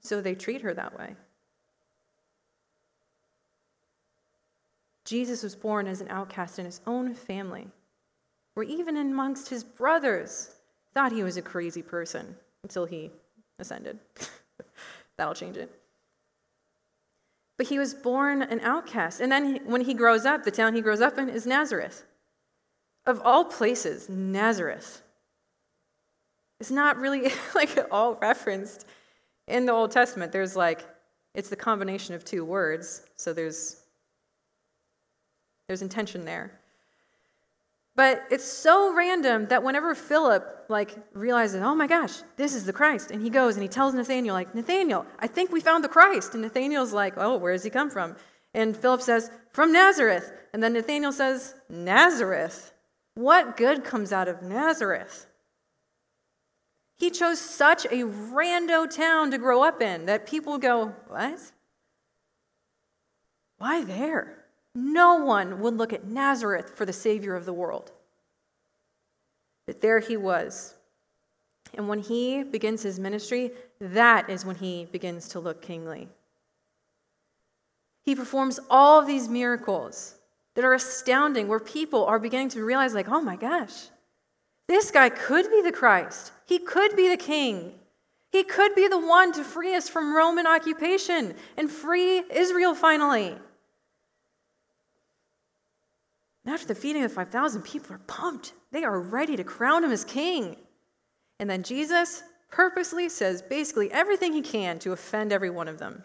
So 0.00 0.20
they 0.20 0.34
treat 0.34 0.62
her 0.62 0.74
that 0.74 0.98
way. 0.98 1.14
Jesus 5.04 5.42
was 5.42 5.54
born 5.54 5.86
as 5.86 6.00
an 6.00 6.08
outcast 6.10 6.58
in 6.58 6.64
his 6.64 6.80
own 6.86 7.14
family, 7.14 7.68
where 8.58 8.66
even 8.66 8.96
amongst 8.96 9.48
his 9.48 9.62
brothers 9.62 10.50
thought 10.92 11.12
he 11.12 11.22
was 11.22 11.36
a 11.36 11.42
crazy 11.42 11.80
person 11.80 12.34
until 12.64 12.86
he 12.86 13.08
ascended. 13.60 14.00
That'll 15.16 15.32
change 15.32 15.56
it. 15.56 15.70
But 17.56 17.68
he 17.68 17.78
was 17.78 17.94
born 17.94 18.42
an 18.42 18.58
outcast. 18.58 19.20
And 19.20 19.30
then 19.30 19.60
when 19.64 19.82
he 19.82 19.94
grows 19.94 20.26
up, 20.26 20.42
the 20.42 20.50
town 20.50 20.74
he 20.74 20.80
grows 20.80 21.00
up 21.00 21.18
in 21.18 21.28
is 21.28 21.46
Nazareth. 21.46 22.04
Of 23.06 23.22
all 23.24 23.44
places, 23.44 24.08
Nazareth. 24.08 25.02
It's 26.58 26.72
not 26.72 26.98
really 26.98 27.30
like 27.54 27.76
at 27.76 27.86
all 27.92 28.16
referenced 28.16 28.86
in 29.46 29.66
the 29.66 29.72
Old 29.72 29.92
Testament, 29.92 30.32
there's 30.32 30.56
like, 30.56 30.84
it's 31.32 31.48
the 31.48 31.54
combination 31.54 32.16
of 32.16 32.24
two 32.24 32.44
words, 32.44 33.06
so 33.14 33.32
there's 33.32 33.84
there's 35.68 35.82
intention 35.82 36.24
there. 36.24 36.58
But 37.98 38.28
it's 38.30 38.44
so 38.44 38.94
random 38.94 39.48
that 39.48 39.64
whenever 39.64 39.92
Philip 39.92 40.66
like 40.68 40.94
realizes, 41.14 41.62
oh 41.62 41.74
my 41.74 41.88
gosh, 41.88 42.12
this 42.36 42.54
is 42.54 42.64
the 42.64 42.72
Christ, 42.72 43.10
and 43.10 43.20
he 43.20 43.28
goes 43.28 43.56
and 43.56 43.62
he 43.64 43.68
tells 43.68 43.92
Nathaniel, 43.92 44.34
like, 44.34 44.54
Nathaniel, 44.54 45.04
I 45.18 45.26
think 45.26 45.50
we 45.50 45.60
found 45.60 45.82
the 45.82 45.88
Christ. 45.88 46.32
And 46.32 46.42
Nathaniel's 46.42 46.92
like, 46.92 47.14
oh, 47.16 47.38
where 47.38 47.52
does 47.52 47.64
he 47.64 47.70
come 47.70 47.90
from? 47.90 48.14
And 48.54 48.76
Philip 48.76 49.02
says, 49.02 49.32
from 49.50 49.72
Nazareth. 49.72 50.30
And 50.52 50.62
then 50.62 50.74
Nathaniel 50.74 51.10
says, 51.10 51.56
Nazareth? 51.68 52.72
What 53.16 53.56
good 53.56 53.82
comes 53.82 54.12
out 54.12 54.28
of 54.28 54.42
Nazareth? 54.42 55.26
He 56.98 57.10
chose 57.10 57.40
such 57.40 57.84
a 57.86 58.04
rando 58.04 58.88
town 58.88 59.32
to 59.32 59.38
grow 59.38 59.64
up 59.64 59.82
in 59.82 60.06
that 60.06 60.24
people 60.24 60.58
go, 60.58 60.94
What? 61.08 61.40
Why 63.56 63.82
there? 63.82 64.37
No 64.80 65.16
one 65.16 65.60
would 65.60 65.76
look 65.76 65.92
at 65.92 66.06
Nazareth 66.06 66.72
for 66.76 66.86
the 66.86 66.92
Savior 66.92 67.34
of 67.34 67.44
the 67.44 67.52
world. 67.52 67.90
But 69.66 69.80
there 69.80 69.98
he 69.98 70.16
was. 70.16 70.74
And 71.74 71.88
when 71.88 71.98
he 71.98 72.44
begins 72.44 72.82
his 72.82 73.00
ministry, 73.00 73.50
that 73.80 74.30
is 74.30 74.44
when 74.44 74.54
he 74.56 74.86
begins 74.86 75.28
to 75.30 75.40
look 75.40 75.60
kingly. 75.60 76.08
He 78.04 78.14
performs 78.14 78.60
all 78.70 79.00
of 79.00 79.06
these 79.06 79.28
miracles 79.28 80.14
that 80.54 80.64
are 80.64 80.74
astounding, 80.74 81.48
where 81.48 81.60
people 81.60 82.04
are 82.06 82.18
beginning 82.18 82.48
to 82.50 82.64
realize, 82.64 82.94
like, 82.94 83.08
oh 83.08 83.20
my 83.20 83.36
gosh, 83.36 83.88
this 84.68 84.90
guy 84.90 85.08
could 85.08 85.50
be 85.50 85.60
the 85.60 85.72
Christ. 85.72 86.32
He 86.46 86.58
could 86.58 86.94
be 86.96 87.08
the 87.08 87.16
king. 87.16 87.74
He 88.30 88.44
could 88.44 88.74
be 88.74 88.86
the 88.86 88.98
one 88.98 89.32
to 89.32 89.42
free 89.42 89.74
us 89.74 89.88
from 89.88 90.14
Roman 90.14 90.46
occupation 90.46 91.34
and 91.56 91.70
free 91.70 92.22
Israel 92.30 92.74
finally. 92.74 93.36
And 96.48 96.54
after 96.54 96.68
the 96.68 96.74
feeding 96.74 97.04
of 97.04 97.10
the 97.10 97.14
5,000, 97.14 97.60
people 97.60 97.94
are 97.94 98.00
pumped. 98.06 98.54
They 98.72 98.82
are 98.82 98.98
ready 98.98 99.36
to 99.36 99.44
crown 99.44 99.84
him 99.84 99.92
as 99.92 100.02
king. 100.02 100.56
And 101.38 101.50
then 101.50 101.62
Jesus 101.62 102.22
purposely 102.50 103.10
says 103.10 103.42
basically 103.42 103.92
everything 103.92 104.32
he 104.32 104.40
can 104.40 104.78
to 104.78 104.92
offend 104.92 105.30
every 105.30 105.50
one 105.50 105.68
of 105.68 105.78
them. 105.78 106.04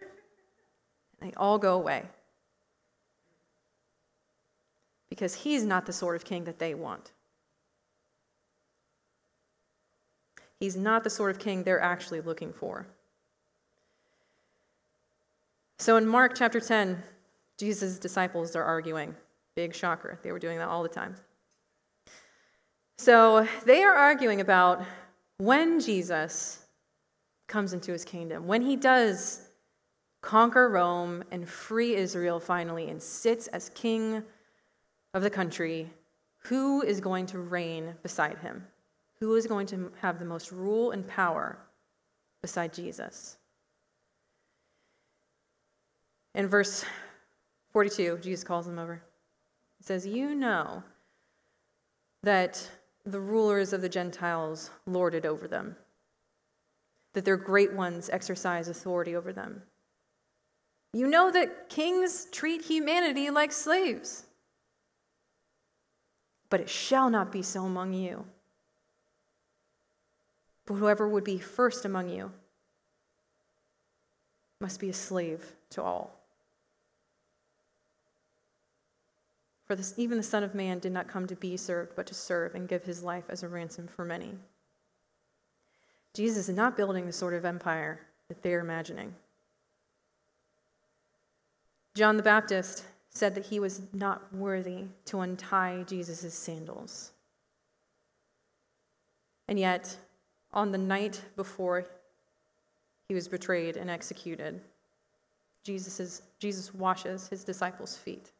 And 0.00 1.28
they 1.28 1.34
all 1.36 1.58
go 1.58 1.74
away. 1.74 2.04
Because 5.08 5.34
he's 5.34 5.64
not 5.64 5.86
the 5.86 5.92
sort 5.92 6.14
of 6.14 6.24
king 6.24 6.44
that 6.44 6.60
they 6.60 6.72
want. 6.72 7.10
He's 10.60 10.76
not 10.76 11.02
the 11.02 11.10
sort 11.10 11.32
of 11.32 11.40
king 11.40 11.64
they're 11.64 11.80
actually 11.80 12.20
looking 12.20 12.52
for. 12.52 12.86
So 15.80 15.96
in 15.96 16.06
Mark 16.06 16.36
chapter 16.36 16.60
10, 16.60 17.02
Jesus' 17.58 17.98
disciples 17.98 18.54
are 18.54 18.62
arguing. 18.62 19.16
Big 19.60 19.74
shocker. 19.74 20.18
They 20.22 20.32
were 20.32 20.38
doing 20.38 20.56
that 20.56 20.68
all 20.68 20.82
the 20.82 20.88
time. 20.88 21.14
So 22.96 23.46
they 23.66 23.82
are 23.82 23.94
arguing 23.94 24.40
about 24.40 24.82
when 25.36 25.80
Jesus 25.80 26.64
comes 27.46 27.74
into 27.74 27.92
his 27.92 28.02
kingdom, 28.02 28.46
when 28.46 28.62
he 28.62 28.74
does 28.74 29.42
conquer 30.22 30.70
Rome 30.70 31.22
and 31.30 31.46
free 31.46 31.94
Israel 31.94 32.40
finally 32.40 32.88
and 32.88 33.02
sits 33.02 33.48
as 33.48 33.68
king 33.74 34.22
of 35.12 35.20
the 35.20 35.28
country, 35.28 35.90
who 36.38 36.80
is 36.80 36.98
going 36.98 37.26
to 37.26 37.38
reign 37.38 37.94
beside 38.02 38.38
him? 38.38 38.66
Who 39.20 39.34
is 39.34 39.46
going 39.46 39.66
to 39.66 39.92
have 40.00 40.18
the 40.18 40.24
most 40.24 40.52
rule 40.52 40.92
and 40.92 41.06
power 41.06 41.58
beside 42.40 42.72
Jesus? 42.72 43.36
In 46.34 46.46
verse 46.46 46.82
42, 47.74 48.20
Jesus 48.22 48.42
calls 48.42 48.64
them 48.64 48.78
over. 48.78 49.02
He 49.80 49.84
says, 49.84 50.06
You 50.06 50.34
know 50.34 50.82
that 52.22 52.70
the 53.06 53.18
rulers 53.18 53.72
of 53.72 53.80
the 53.80 53.88
Gentiles 53.88 54.70
lord 54.84 55.14
it 55.14 55.24
over 55.24 55.48
them, 55.48 55.74
that 57.14 57.24
their 57.24 57.38
great 57.38 57.72
ones 57.72 58.10
exercise 58.10 58.68
authority 58.68 59.16
over 59.16 59.32
them. 59.32 59.62
You 60.92 61.06
know 61.06 61.30
that 61.30 61.70
kings 61.70 62.26
treat 62.30 62.62
humanity 62.62 63.30
like 63.30 63.52
slaves. 63.52 64.26
But 66.50 66.60
it 66.60 66.68
shall 66.68 67.08
not 67.08 67.32
be 67.32 67.42
so 67.42 67.64
among 67.64 67.94
you. 67.94 68.26
But 70.66 70.74
whoever 70.74 71.08
would 71.08 71.24
be 71.24 71.38
first 71.38 71.86
among 71.86 72.10
you 72.10 72.32
must 74.60 74.78
be 74.78 74.90
a 74.90 74.92
slave 74.92 75.54
to 75.70 75.82
all. 75.82 76.19
For 79.70 79.76
this, 79.76 79.94
even 79.96 80.16
the 80.16 80.24
Son 80.24 80.42
of 80.42 80.52
Man 80.52 80.80
did 80.80 80.90
not 80.90 81.06
come 81.06 81.28
to 81.28 81.36
be 81.36 81.56
served, 81.56 81.92
but 81.94 82.04
to 82.08 82.14
serve 82.14 82.56
and 82.56 82.66
give 82.66 82.82
his 82.82 83.04
life 83.04 83.22
as 83.28 83.44
a 83.44 83.48
ransom 83.48 83.86
for 83.86 84.04
many. 84.04 84.32
Jesus 86.12 86.48
is 86.48 86.56
not 86.56 86.76
building 86.76 87.06
the 87.06 87.12
sort 87.12 87.34
of 87.34 87.44
empire 87.44 88.00
that 88.26 88.42
they're 88.42 88.58
imagining. 88.58 89.14
John 91.94 92.16
the 92.16 92.22
Baptist 92.24 92.82
said 93.10 93.36
that 93.36 93.46
he 93.46 93.60
was 93.60 93.82
not 93.92 94.34
worthy 94.34 94.86
to 95.04 95.20
untie 95.20 95.84
Jesus' 95.86 96.34
sandals. 96.34 97.12
And 99.46 99.56
yet, 99.56 99.96
on 100.52 100.72
the 100.72 100.78
night 100.78 101.22
before 101.36 101.84
he 103.06 103.14
was 103.14 103.28
betrayed 103.28 103.76
and 103.76 103.88
executed, 103.88 104.62
Jesus, 105.62 106.22
Jesus 106.40 106.74
washes 106.74 107.28
his 107.28 107.44
disciples' 107.44 107.96
feet. 107.96 108.32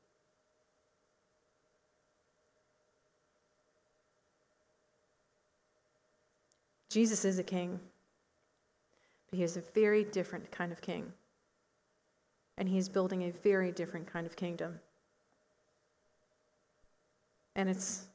Jesus 6.90 7.24
is 7.24 7.38
a 7.38 7.44
king, 7.44 7.78
but 9.30 9.38
he 9.38 9.44
is 9.44 9.56
a 9.56 9.62
very 9.74 10.04
different 10.04 10.50
kind 10.50 10.72
of 10.72 10.80
king. 10.80 11.12
And 12.58 12.68
he 12.68 12.76
is 12.76 12.88
building 12.88 13.22
a 13.22 13.30
very 13.30 13.72
different 13.72 14.06
kind 14.06 14.26
of 14.26 14.36
kingdom. 14.36 14.80
And 17.54 17.70
it's, 17.70 18.06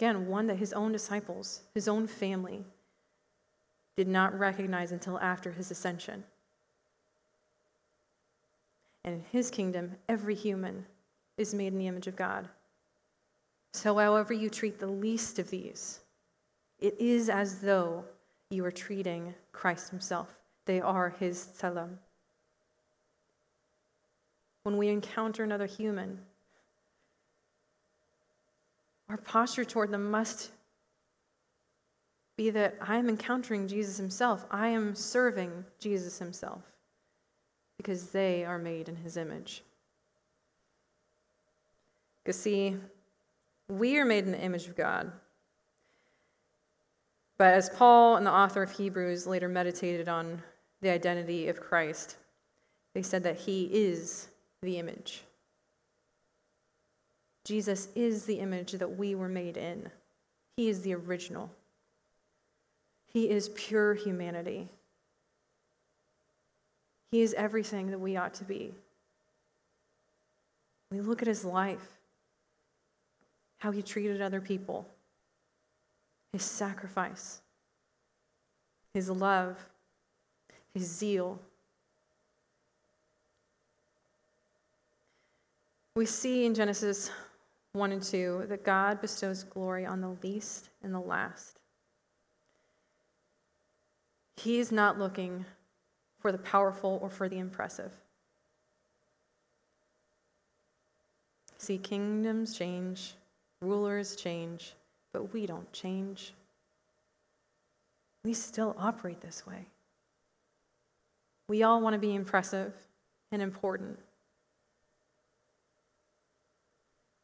again, 0.00 0.26
one 0.26 0.46
that 0.46 0.56
his 0.56 0.72
own 0.72 0.92
disciples, 0.92 1.60
his 1.74 1.88
own 1.88 2.06
family, 2.06 2.64
did 3.96 4.08
not 4.08 4.36
recognize 4.38 4.92
until 4.92 5.18
after 5.20 5.52
his 5.52 5.70
ascension. 5.70 6.24
And 9.04 9.14
in 9.14 9.24
his 9.30 9.50
kingdom, 9.50 9.92
every 10.08 10.34
human 10.34 10.86
is 11.36 11.54
made 11.54 11.68
in 11.68 11.78
the 11.78 11.86
image 11.86 12.06
of 12.06 12.16
God. 12.16 12.48
So, 13.72 13.96
however 13.96 14.32
you 14.32 14.48
treat 14.48 14.78
the 14.78 14.86
least 14.86 15.38
of 15.38 15.50
these, 15.50 16.00
it 16.78 17.00
is 17.00 17.28
as 17.28 17.60
though 17.60 18.04
you 18.50 18.64
are 18.64 18.70
treating 18.70 19.34
Christ 19.52 19.90
himself. 19.90 20.34
They 20.66 20.80
are 20.80 21.10
his 21.10 21.48
tselem. 21.58 21.98
When 24.64 24.76
we 24.76 24.88
encounter 24.88 25.44
another 25.44 25.66
human, 25.66 26.18
our 29.08 29.16
posture 29.16 29.64
toward 29.64 29.90
them 29.90 30.10
must 30.10 30.50
be 32.36 32.50
that 32.50 32.76
I 32.80 32.96
am 32.96 33.08
encountering 33.08 33.68
Jesus 33.68 33.96
himself. 33.96 34.44
I 34.50 34.68
am 34.68 34.94
serving 34.94 35.64
Jesus 35.78 36.18
himself 36.18 36.62
because 37.78 38.10
they 38.10 38.44
are 38.44 38.58
made 38.58 38.88
in 38.88 38.96
his 38.96 39.16
image. 39.16 39.62
Because, 42.22 42.40
see, 42.40 42.76
we 43.68 43.98
are 43.98 44.04
made 44.04 44.24
in 44.24 44.32
the 44.32 44.42
image 44.42 44.66
of 44.66 44.76
God. 44.76 45.12
But 47.38 47.54
as 47.54 47.68
Paul 47.68 48.16
and 48.16 48.26
the 48.26 48.32
author 48.32 48.62
of 48.62 48.70
Hebrews 48.70 49.26
later 49.26 49.48
meditated 49.48 50.08
on 50.08 50.42
the 50.80 50.90
identity 50.90 51.48
of 51.48 51.60
Christ, 51.60 52.16
they 52.94 53.02
said 53.02 53.22
that 53.24 53.36
he 53.36 53.64
is 53.64 54.28
the 54.62 54.78
image. 54.78 55.22
Jesus 57.44 57.88
is 57.94 58.24
the 58.24 58.40
image 58.40 58.72
that 58.72 58.96
we 58.96 59.14
were 59.14 59.28
made 59.28 59.56
in, 59.56 59.90
he 60.56 60.68
is 60.68 60.80
the 60.80 60.94
original. 60.94 61.50
He 63.12 63.30
is 63.30 63.50
pure 63.50 63.94
humanity. 63.94 64.68
He 67.10 67.22
is 67.22 67.34
everything 67.34 67.90
that 67.90 67.98
we 67.98 68.16
ought 68.16 68.34
to 68.34 68.44
be. 68.44 68.74
We 70.90 71.00
look 71.00 71.22
at 71.22 71.28
his 71.28 71.44
life, 71.44 71.98
how 73.58 73.70
he 73.70 73.80
treated 73.80 74.20
other 74.20 74.40
people, 74.40 74.86
his 76.36 76.44
sacrifice, 76.44 77.40
his 78.92 79.08
love, 79.08 79.56
his 80.74 80.82
zeal. 80.82 81.40
We 85.94 86.04
see 86.04 86.44
in 86.44 86.54
Genesis 86.54 87.10
1 87.72 87.90
and 87.90 88.02
2 88.02 88.44
that 88.50 88.66
God 88.66 89.00
bestows 89.00 89.44
glory 89.44 89.86
on 89.86 90.02
the 90.02 90.14
least 90.22 90.68
and 90.82 90.92
the 90.92 91.00
last. 91.00 91.58
He 94.36 94.58
is 94.58 94.70
not 94.70 94.98
looking 94.98 95.46
for 96.18 96.32
the 96.32 96.38
powerful 96.38 96.98
or 97.00 97.08
for 97.08 97.30
the 97.30 97.38
impressive. 97.38 97.92
See, 101.56 101.78
kingdoms 101.78 102.58
change, 102.58 103.14
rulers 103.62 104.16
change, 104.16 104.75
but 105.16 105.32
we 105.32 105.46
don't 105.46 105.72
change. 105.72 106.34
We 108.22 108.34
still 108.34 108.76
operate 108.78 109.22
this 109.22 109.46
way. 109.46 109.64
We 111.48 111.62
all 111.62 111.80
want 111.80 111.94
to 111.94 111.98
be 111.98 112.14
impressive 112.14 112.74
and 113.32 113.40
important. 113.40 113.98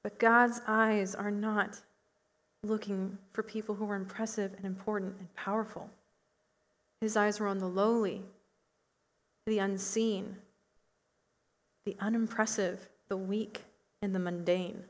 But 0.02 0.18
God's 0.18 0.62
eyes 0.66 1.14
are 1.14 1.30
not 1.30 1.82
looking 2.64 3.18
for 3.34 3.42
people 3.42 3.74
who 3.74 3.90
are 3.90 3.96
impressive 3.96 4.54
and 4.56 4.64
important 4.64 5.16
and 5.18 5.34
powerful. 5.34 5.90
His 7.02 7.14
eyes 7.14 7.40
are 7.40 7.46
on 7.46 7.58
the 7.58 7.68
lowly, 7.68 8.22
the 9.46 9.58
unseen, 9.58 10.36
the 11.84 11.96
unimpressive, 12.00 12.88
the 13.08 13.18
weak, 13.18 13.64
and 14.00 14.14
the 14.14 14.18
mundane 14.18 14.84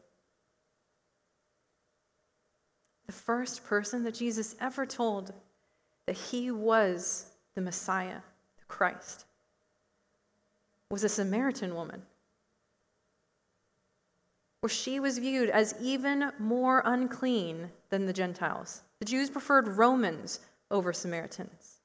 the 3.07 3.13
first 3.13 3.65
person 3.65 4.05
that 4.05 4.15
Jesus 4.15 4.55
ever 4.61 4.87
told 4.87 5.33
that 6.07 6.17
he 6.17 6.51
was 6.51 7.33
the 7.55 7.61
Messiah, 7.61 8.21
the 8.59 8.65
Christ, 8.67 9.25
was 10.91 11.05
a 11.05 11.09
Samaritan 11.09 11.75
woman, 11.75 12.03
where 14.61 14.71
she 14.71 15.01
was 15.01 15.19
viewed 15.19 15.51
as 15.51 15.75
even 15.81 16.33
more 16.39 16.83
unclean 16.85 17.71
than 17.91 18.07
the 18.07 18.13
Gentiles. 18.13 18.83
The 19.01 19.07
Jews 19.07 19.31
preferred 19.31 19.69
Romans 19.69 20.41
over 20.71 20.93
Samaritans. 20.93 21.81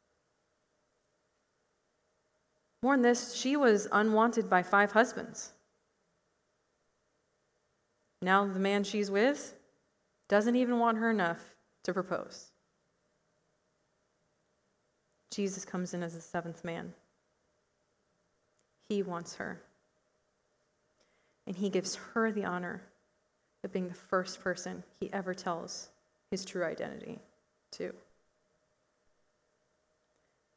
More 2.84 2.94
than 2.94 3.02
this, 3.02 3.34
she 3.34 3.58
was 3.58 3.88
unwanted 3.92 4.50
by 4.50 4.62
five 4.62 4.92
husbands. 4.92 5.54
Now, 8.22 8.46
the 8.46 8.60
man 8.60 8.84
she's 8.84 9.10
with 9.12 9.57
doesn't 10.28 10.56
even 10.56 10.80
want 10.80 10.98
her 10.98 11.10
enough 11.10 11.40
to 11.84 11.94
propose. 11.94 12.48
Jesus 15.32 15.66
comes 15.66 15.94
in 15.94 16.04
as 16.04 16.14
the 16.14 16.22
seventh 16.22 16.64
man. 16.64 16.94
He 18.90 19.04
wants 19.04 19.36
her. 19.36 19.62
And 21.46 21.56
he 21.56 21.70
gives 21.70 21.96
her 22.14 22.32
the 22.32 22.46
honor 22.46 22.82
of 23.64 23.72
being 23.72 23.88
the 23.88 23.94
first 23.94 24.42
person 24.42 24.84
he 25.00 25.12
ever 25.14 25.34
tells 25.34 25.90
his 26.32 26.44
true 26.44 26.64
identity 26.64 27.20
to. 27.72 27.94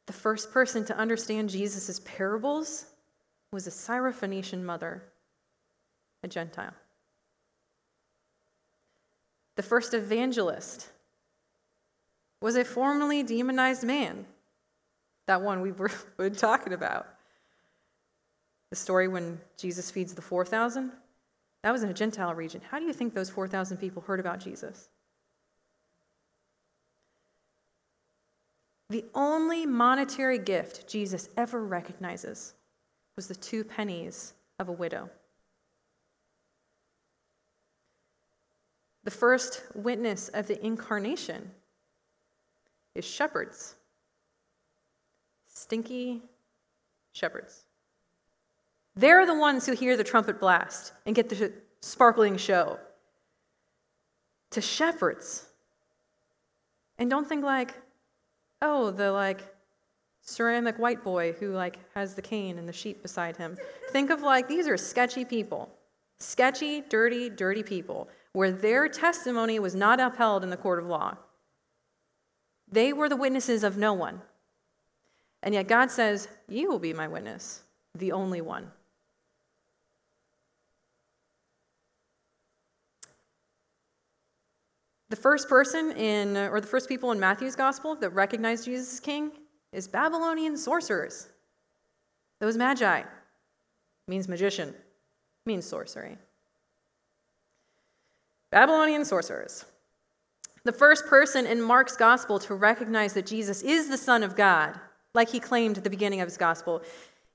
The 0.07 0.13
first 0.13 0.53
person 0.53 0.85
to 0.87 0.97
understand 0.97 1.51
Jesus' 1.51 2.01
parables 2.01 2.87
was 3.53 3.67
a 3.67 3.71
Syrophoenician 3.71 4.63
mother, 4.63 5.05
a 6.25 6.29
Gentile 6.29 6.75
the 9.61 9.67
first 9.67 9.93
evangelist, 9.93 10.89
was 12.41 12.57
a 12.57 12.65
formerly 12.65 13.23
demonized 13.23 13.85
man. 13.85 14.25
That 15.27 15.43
one 15.43 15.61
we 15.61 15.73
were 15.73 15.91
talking 16.35 16.73
about. 16.73 17.07
The 18.71 18.77
story 18.77 19.07
when 19.07 19.39
Jesus 19.59 19.91
feeds 19.91 20.15
the 20.15 20.23
4,000, 20.23 20.93
that 21.63 21.73
was 21.73 21.83
in 21.83 21.91
a 21.91 21.93
Gentile 21.93 22.35
region. 22.35 22.63
How 22.71 22.79
do 22.79 22.87
you 22.87 22.95
think 22.95 23.13
those 23.13 23.29
4,000 23.29 23.77
people 23.77 24.01
heard 24.01 24.19
about 24.19 24.41
Jesus? 24.41 24.89
The 28.89 29.05
only 29.15 29.67
monetary 29.67 30.39
gift 30.39 30.89
Jesus 30.89 31.29
ever 31.37 31.63
recognizes 31.63 32.55
was 33.15 33.29
the 33.29 33.35
two 33.35 33.63
pennies 33.63 34.33
of 34.59 34.71
a 34.71 34.73
widow. 34.73 35.11
The 39.05 39.11
first 39.11 39.63
witness 39.75 40.29
of 40.29 40.47
the 40.47 40.65
incarnation 40.65 41.51
is 42.95 43.05
shepherds. 43.05 43.77
Stinky 45.49 46.23
shepherds. 47.13 47.65
They're 48.97 49.25
the 49.25 49.35
ones 49.35 49.67
who 49.67 49.73
hear 49.73 49.97
the 49.97 50.05
trumpet 50.05 50.39
blast 50.39 50.93
and 51.07 51.15
get 51.15 51.29
the 51.29 51.53
sparkling 51.81 52.37
show. 52.37 52.79
To 54.51 54.61
shepherds. 54.61 55.47
And 56.99 57.09
don't 57.09 57.27
think 57.27 57.45
like, 57.45 57.75
oh, 58.61 58.91
the 58.91 59.13
like 59.13 59.55
ceramic 60.23 60.79
white 60.79 61.03
boy 61.03 61.33
who 61.33 61.53
like 61.53 61.79
has 61.95 62.15
the 62.15 62.23
cane 62.23 62.59
and 62.59 62.69
the 62.69 62.73
sheep 62.73 63.01
beside 63.01 63.37
him. 63.37 63.57
Think 63.91 64.11
of 64.11 64.21
like 64.23 64.49
these 64.49 64.69
are 64.69 64.77
sketchy 64.77 65.25
people. 65.25 65.71
Sketchy, 66.19 66.83
dirty, 66.83 67.31
dirty 67.31 67.63
people 67.63 68.09
where 68.33 68.53
their 68.53 68.89
testimony 68.89 69.59
was 69.59 69.75
not 69.75 70.01
upheld 70.01 70.45
in 70.45 70.51
the 70.51 70.57
court 70.57 70.79
of 70.79 70.87
law. 70.87 71.17
They 72.71 72.93
were 72.93 73.09
the 73.09 73.17
witnesses 73.17 73.65
of 73.65 73.77
no 73.77 73.93
one. 73.93 74.21
And 75.43 75.55
yet 75.55 75.69
God 75.69 75.91
says, 75.91 76.29
You 76.49 76.69
will 76.69 76.79
be 76.79 76.93
my 76.93 77.09
witness, 77.09 77.63
the 77.95 78.13
only 78.13 78.41
one. 78.41 78.71
The 85.09 85.17
first 85.17 85.49
person 85.49 85.91
in, 85.93 86.37
or 86.37 86.61
the 86.61 86.69
first 86.69 86.89
people 86.89 87.11
in 87.11 87.19
Matthew's 87.19 87.57
gospel 87.57 87.97
that 87.97 88.11
recognize 88.11 88.65
Jesus 88.65 88.95
as 88.95 89.01
king 89.01 89.33
is 89.73 89.89
Babylonian 89.89 90.57
sorcerers. 90.57 91.29
Those 92.39 92.57
magi 92.57 93.03
means 94.07 94.29
magician, 94.29 94.73
means 95.47 95.67
sorcery. 95.67 96.17
Babylonian 98.51 99.05
sorcerers. 99.05 99.65
The 100.65 100.73
first 100.73 101.07
person 101.07 101.47
in 101.47 101.63
Mark's 101.63 101.97
gospel 101.97 102.39
to 102.41 102.55
recognize 102.55 103.15
that 103.15 103.27
Jesus 103.27 103.63
is 103.63 103.89
the 103.89 103.97
Son 103.97 104.23
of 104.23 104.37
God, 104.37 104.79
like 105.15 105.31
he 105.31 105.41
claimed 105.41 105.79
at 105.79 105.85
the 105.85 105.91
beginning 105.91 106.21
of 106.21 106.29
his 106.29 106.37
gospel, 106.37 106.83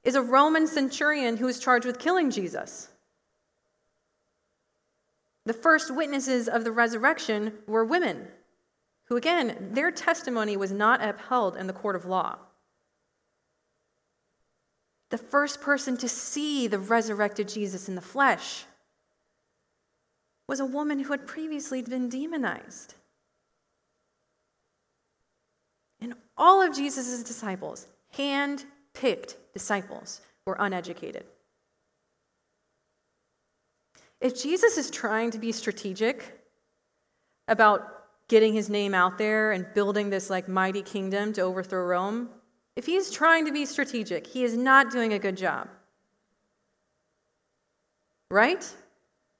is 0.03 0.16
a 0.16 0.22
Roman 0.22 0.68
centurion 0.68 1.38
who 1.38 1.45
was 1.45 1.59
charged 1.59 1.86
with 1.86 1.99
killing 1.99 2.30
Jesus. 2.30 2.89
The 5.45 5.53
first 5.53 5.93
witnesses 5.93 6.47
of 6.47 6.63
the 6.63 6.72
resurrection 6.72 7.53
were 7.68 7.86
women, 7.86 8.28
who, 9.05 9.16
again, 9.16 9.70
their 9.72 9.91
testimony 9.91 10.57
was 10.57 10.72
not 10.72 11.03
upheld 11.03 11.55
in 11.55 11.68
the 11.68 11.74
court 11.74 11.95
of 11.95 12.05
law. 12.05 12.38
The 15.09 15.18
first 15.18 15.61
person 15.61 15.97
to 15.97 16.09
see 16.09 16.68
the 16.68 16.80
resurrected 16.80 17.47
Jesus 17.47 17.88
in 17.88 17.95
the 17.95 18.01
flesh 18.01 18.66
was 20.48 20.60
a 20.60 20.66
woman 20.66 21.00
who 21.00 21.12
had 21.12 21.26
previously 21.26 21.82
been 21.82 22.10
demonized. 22.10 22.96
And 26.00 26.14
all 26.38 26.62
of 26.62 26.76
Jesus' 26.76 27.24
disciples, 27.24 27.88
hand 28.12 28.66
picked 28.93 29.38
disciples, 29.54 30.22
were 30.46 30.58
uneducated. 30.60 31.26
If 34.22 34.41
Jesus 34.41 34.78
is 34.78 34.89
trying 34.91 35.32
to 35.32 35.39
be 35.39 35.52
strategic 35.52 36.39
about 37.48 37.91
getting 38.28 38.54
his 38.54 38.70
name 38.70 38.93
out 38.93 39.18
there 39.18 39.52
and 39.52 39.66
building 39.74 40.10
this 40.10 40.30
like 40.30 40.48
mighty 40.48 40.82
kingdom 40.82 41.34
to 41.34 41.41
overthrow 41.41 41.86
Rome, 41.86 42.30
if 42.76 42.86
he's 42.86 43.10
trying 43.12 43.46
to 43.46 43.52
be 43.52 43.66
strategic, 43.66 44.28
he 44.28 44.43
is 44.43 44.58
not 44.58 44.91
doing 44.91 45.14
a 45.14 45.20
good 45.20 45.38
job. 45.38 45.70
Right? 48.30 48.68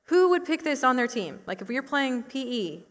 Who 0.06 0.30
would 0.30 0.45
pick 0.45 0.64
this 0.64 0.84
on 0.84 0.95
their 0.95 1.08
team? 1.08 1.39
Like 1.45 1.62
if 1.62 1.70
you're 1.70 1.84
playing 1.84 2.24
PE, 2.24 2.84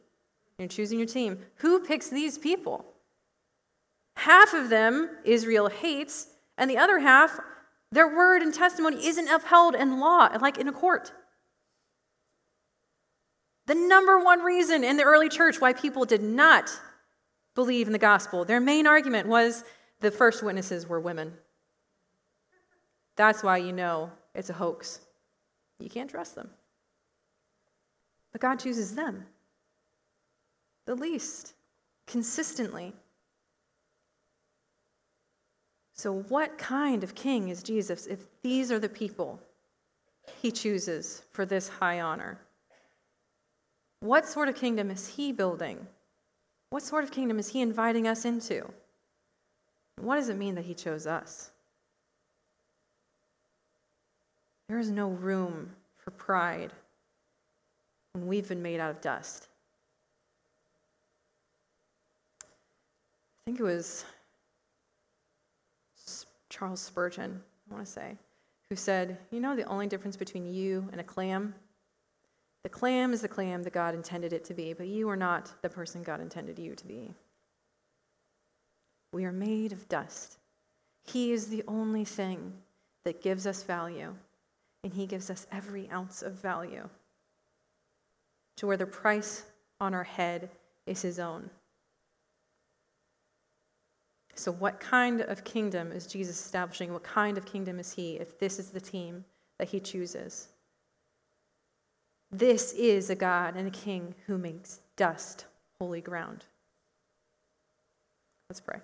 you're 0.59 0.69
choosing 0.69 0.99
your 0.99 1.09
team, 1.09 1.39
who 1.57 1.81
picks 1.81 2.09
these 2.09 2.39
people? 2.39 2.85
Half 4.17 4.55
of 4.55 4.69
them 4.69 5.11
Israel 5.25 5.69
hates, 5.69 6.29
and 6.57 6.71
the 6.71 6.79
other 6.79 7.01
half, 7.01 7.39
their 7.91 8.09
word 8.09 8.43
and 8.43 8.53
testimony 8.53 9.05
isn't 9.07 9.29
upheld 9.29 9.75
in 9.75 10.01
law, 10.01 10.29
like 10.41 10.59
in 10.59 10.69
a 10.69 10.73
court. 10.73 11.13
The 13.67 13.75
number 13.75 14.19
one 14.19 14.41
reason 14.41 14.85
in 14.85 14.97
the 14.97 15.05
early 15.05 15.29
church 15.29 15.61
why 15.61 15.73
people 15.73 16.05
did 16.05 16.23
not 16.23 16.71
believe 17.55 17.87
in 17.87 17.93
the 17.93 17.99
gospel, 17.99 18.45
their 18.45 18.61
main 18.61 18.87
argument 18.87 19.29
was 19.29 19.65
the 20.01 20.11
first 20.11 20.43
witnesses 20.43 20.89
were 20.89 21.01
women. 21.01 21.33
That's 23.17 23.43
why 23.43 23.59
you 23.59 23.73
know 23.73 24.11
it's 24.35 24.51
a 24.51 24.55
hoax. 24.55 25.01
You 25.79 25.89
can't 25.89 26.11
trust 26.11 26.35
them. 26.35 26.51
But 28.35 28.41
God 28.41 28.59
chooses 28.59 28.97
them 28.97 29.25
the 30.87 30.95
least, 30.97 31.55
consistently. 32.07 32.93
So, 35.95 36.13
what 36.29 36.59
kind 36.59 37.05
of 37.05 37.15
king 37.15 37.49
is 37.49 37.63
Jesus 37.63 38.07
if 38.07 38.27
these 38.43 38.73
are 38.73 38.81
the 38.81 38.89
people 38.89 39.41
he 40.43 40.51
chooses 40.51 41.23
for 41.31 41.47
this 41.47 41.69
high 41.69 42.01
honor? 42.01 42.41
What 44.01 44.27
sort 44.27 44.49
of 44.49 44.57
kingdom 44.57 44.91
is 44.91 45.07
he 45.07 45.33
building? 45.33 45.87
What 46.71 46.83
sort 46.83 47.05
of 47.05 47.13
kingdom 47.13 47.39
is 47.39 47.49
he 47.49 47.63
inviting 47.63 48.09
us 48.09 48.25
into? 48.25 48.69
What 50.01 50.17
does 50.17 50.29
it 50.29 50.37
mean 50.37 50.57
that 50.57 50.65
he 50.65 50.75
chose 50.75 51.07
us? 51.07 51.53
There 54.69 54.81
is 54.81 54.91
no 54.91 55.09
room 55.09 55.71
for 55.97 56.11
pride 56.11 56.73
when 58.15 58.27
we've 58.27 58.49
been 58.49 58.63
made 58.63 58.81
out 58.81 58.91
of 58.91 59.01
dust. 59.01 59.49
I 62.43 62.47
think 63.45 63.61
it 63.61 63.65
was 63.65 64.05
Charles 66.49 66.81
Spurgeon, 66.81 67.43
I 67.69 67.75
want 67.75 67.85
to 67.85 67.93
say, 67.93 68.17
who 68.71 68.77
said, 68.77 69.19
You 69.31 69.41
know 69.41 69.57
the 69.57 69.65
only 69.65 69.89
difference 69.89 70.17
between 70.17 70.47
you 70.47 70.89
and 70.93 71.01
a 71.01 71.05
clam? 71.05 71.55
The 72.63 72.69
clam 72.69 73.13
is 73.13 73.21
the 73.21 73.29
clam 73.29 73.63
that 73.65 73.73
God 73.73 73.95
intended 73.95 74.33
it 74.33 74.45
to 74.45 74.55
be, 74.55 74.73
but 74.73 74.87
you 74.87 75.09
are 75.11 75.17
not 75.17 75.53
the 75.63 75.69
person 75.69 76.03
God 76.03 76.21
intended 76.21 76.59
you 76.59 76.75
to 76.75 76.87
be. 76.87 77.13
We 79.13 79.25
are 79.25 79.33
made 79.33 79.73
of 79.73 79.89
dust. 79.89 80.39
He 81.03 81.33
is 81.33 81.49
the 81.49 81.65
only 81.69 82.05
thing 82.05 82.53
that 83.05 83.21
gives 83.21 83.47
us 83.47 83.65
value, 83.65 84.15
and 84.85 84.95
He 84.95 85.07
gives 85.07 85.29
us 85.29 85.47
every 85.53 85.91
ounce 85.91 86.23
of 86.23 86.35
value 86.35 86.89
to 88.57 88.67
where 88.67 88.77
the 88.77 88.87
price 88.87 89.45
on 89.81 89.95
our 89.95 90.05
head 90.05 90.51
is 90.87 91.03
His 91.03 91.19
own. 91.19 91.51
So, 94.35 94.51
what 94.51 94.81
kind 94.81 95.21
of 95.21 95.45
kingdom 95.45 95.93
is 95.93 96.07
Jesus 96.07 96.41
establishing? 96.45 96.93
What 96.93 97.05
kind 97.05 97.39
of 97.39 97.45
kingdom 97.45 97.79
is 97.79 97.93
He 97.93 98.15
if 98.15 98.39
this 98.39 98.59
is 98.59 98.71
the 98.71 98.81
team 98.81 99.25
that 99.59 99.69
He 99.69 99.81
chooses? 99.81 100.49
This 102.33 102.73
is 102.73 103.11
a 103.11 103.15
God 103.15 103.55
and 103.55 103.69
a 103.69 103.71
King 103.71 104.15
who 104.27 104.37
makes 104.37 104.81
dust 104.97 105.47
holy 105.79 106.01
ground. 106.01 106.45
Let's 108.51 108.61
pray. 108.61 108.81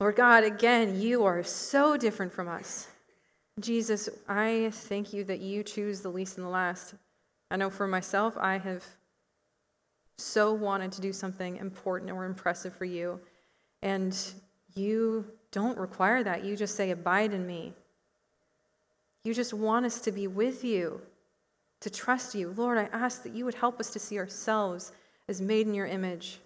Lord 0.00 0.16
God, 0.16 0.44
again, 0.44 1.00
you 1.00 1.24
are 1.24 1.42
so 1.42 1.96
different 1.96 2.32
from 2.32 2.48
us. 2.48 2.88
Jesus, 3.60 4.10
I 4.28 4.70
thank 4.70 5.14
you 5.14 5.24
that 5.24 5.40
you 5.40 5.62
choose 5.62 6.00
the 6.00 6.10
least 6.10 6.36
and 6.36 6.46
the 6.46 6.50
last. 6.50 6.94
I 7.50 7.56
know 7.56 7.70
for 7.70 7.86
myself, 7.86 8.36
I 8.38 8.58
have 8.58 8.84
so 10.18 10.52
wanted 10.52 10.92
to 10.92 11.00
do 11.00 11.12
something 11.12 11.56
important 11.56 12.10
or 12.10 12.26
impressive 12.26 12.74
for 12.74 12.84
you. 12.84 13.18
And 13.82 14.16
you 14.74 15.24
don't 15.52 15.78
require 15.78 16.22
that. 16.22 16.44
You 16.44 16.54
just 16.54 16.74
say, 16.74 16.90
Abide 16.90 17.32
in 17.32 17.46
me. 17.46 17.72
You 19.24 19.32
just 19.32 19.54
want 19.54 19.86
us 19.86 20.00
to 20.02 20.12
be 20.12 20.26
with 20.26 20.62
you, 20.62 21.00
to 21.80 21.88
trust 21.88 22.34
you. 22.34 22.54
Lord, 22.56 22.76
I 22.76 22.84
ask 22.92 23.22
that 23.22 23.34
you 23.34 23.46
would 23.46 23.54
help 23.54 23.80
us 23.80 23.90
to 23.92 23.98
see 23.98 24.18
ourselves 24.18 24.92
as 25.28 25.40
made 25.40 25.66
in 25.66 25.74
your 25.74 25.86
image, 25.86 26.40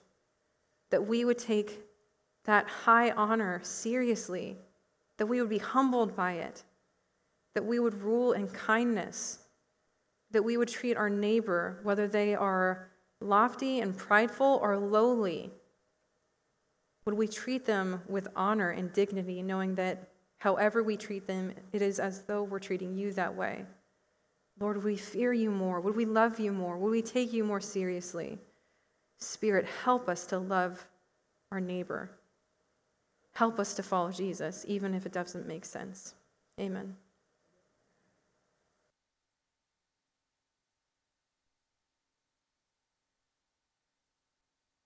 that 0.91 1.07
we 1.07 1.25
would 1.25 1.39
take 1.39 1.81
that 2.45 2.67
high 2.69 3.11
honor 3.11 3.61
seriously, 3.65 4.57
that 5.19 5.27
we 5.27 5.41
would 5.41 5.51
be 5.51 5.59
humbled 5.59 6.17
by 6.17 6.35
it, 6.35 6.63
that 7.55 7.65
we 7.65 7.79
would 7.79 7.95
rule 8.03 8.33
in 8.33 8.49
kindness, 8.49 9.39
that 10.31 10.43
we 10.43 10.57
would 10.57 10.69
treat 10.69 10.97
our 10.97 11.11
neighbor, 11.11 11.81
whether 11.83 12.07
they 12.07 12.35
are 12.35 12.89
lofty 13.21 13.81
and 13.81 13.97
prideful 13.97 14.59
or 14.63 14.77
lowly? 14.79 15.51
Would 17.05 17.15
we 17.15 17.29
treat 17.29 17.65
them 17.65 18.03
with 18.09 18.29
honor 18.37 18.71
and 18.71 18.93
dignity, 18.93 19.43
knowing 19.43 19.75
that 19.77 20.11
however 20.39 20.83
we 20.83 20.97
treat 20.97 21.27
them, 21.27 21.53
it 21.73 21.83
is 21.83 21.99
as 21.99 22.23
though 22.23 22.43
we're 22.43 22.59
treating 22.59 22.97
you 22.97 23.13
that 23.13 23.35
way? 23.35 23.65
Lord, 24.59 24.85
we 24.85 24.97
fear 24.97 25.33
you 25.33 25.51
more? 25.51 25.81
Would 25.81 25.97
we 25.97 26.05
love 26.05 26.39
you 26.39 26.53
more? 26.53 26.77
Would 26.77 26.91
we 26.91 27.03
take 27.03 27.33
you 27.33 27.45
more 27.45 27.61
seriously? 27.61 28.39
Spirit, 29.19 29.67
help 29.83 30.09
us 30.09 30.27
to 30.27 30.39
love 30.39 30.87
our 31.51 31.61
neighbor. 31.61 32.11
Help 33.33 33.59
us 33.59 33.75
to 33.75 33.83
follow 33.83 34.11
Jesus, 34.11 34.65
even 34.69 34.95
if 34.95 35.07
it 35.07 35.13
doesn't 35.13 35.47
make 35.47 35.65
sense. 35.65 36.15
Amen. 36.61 36.95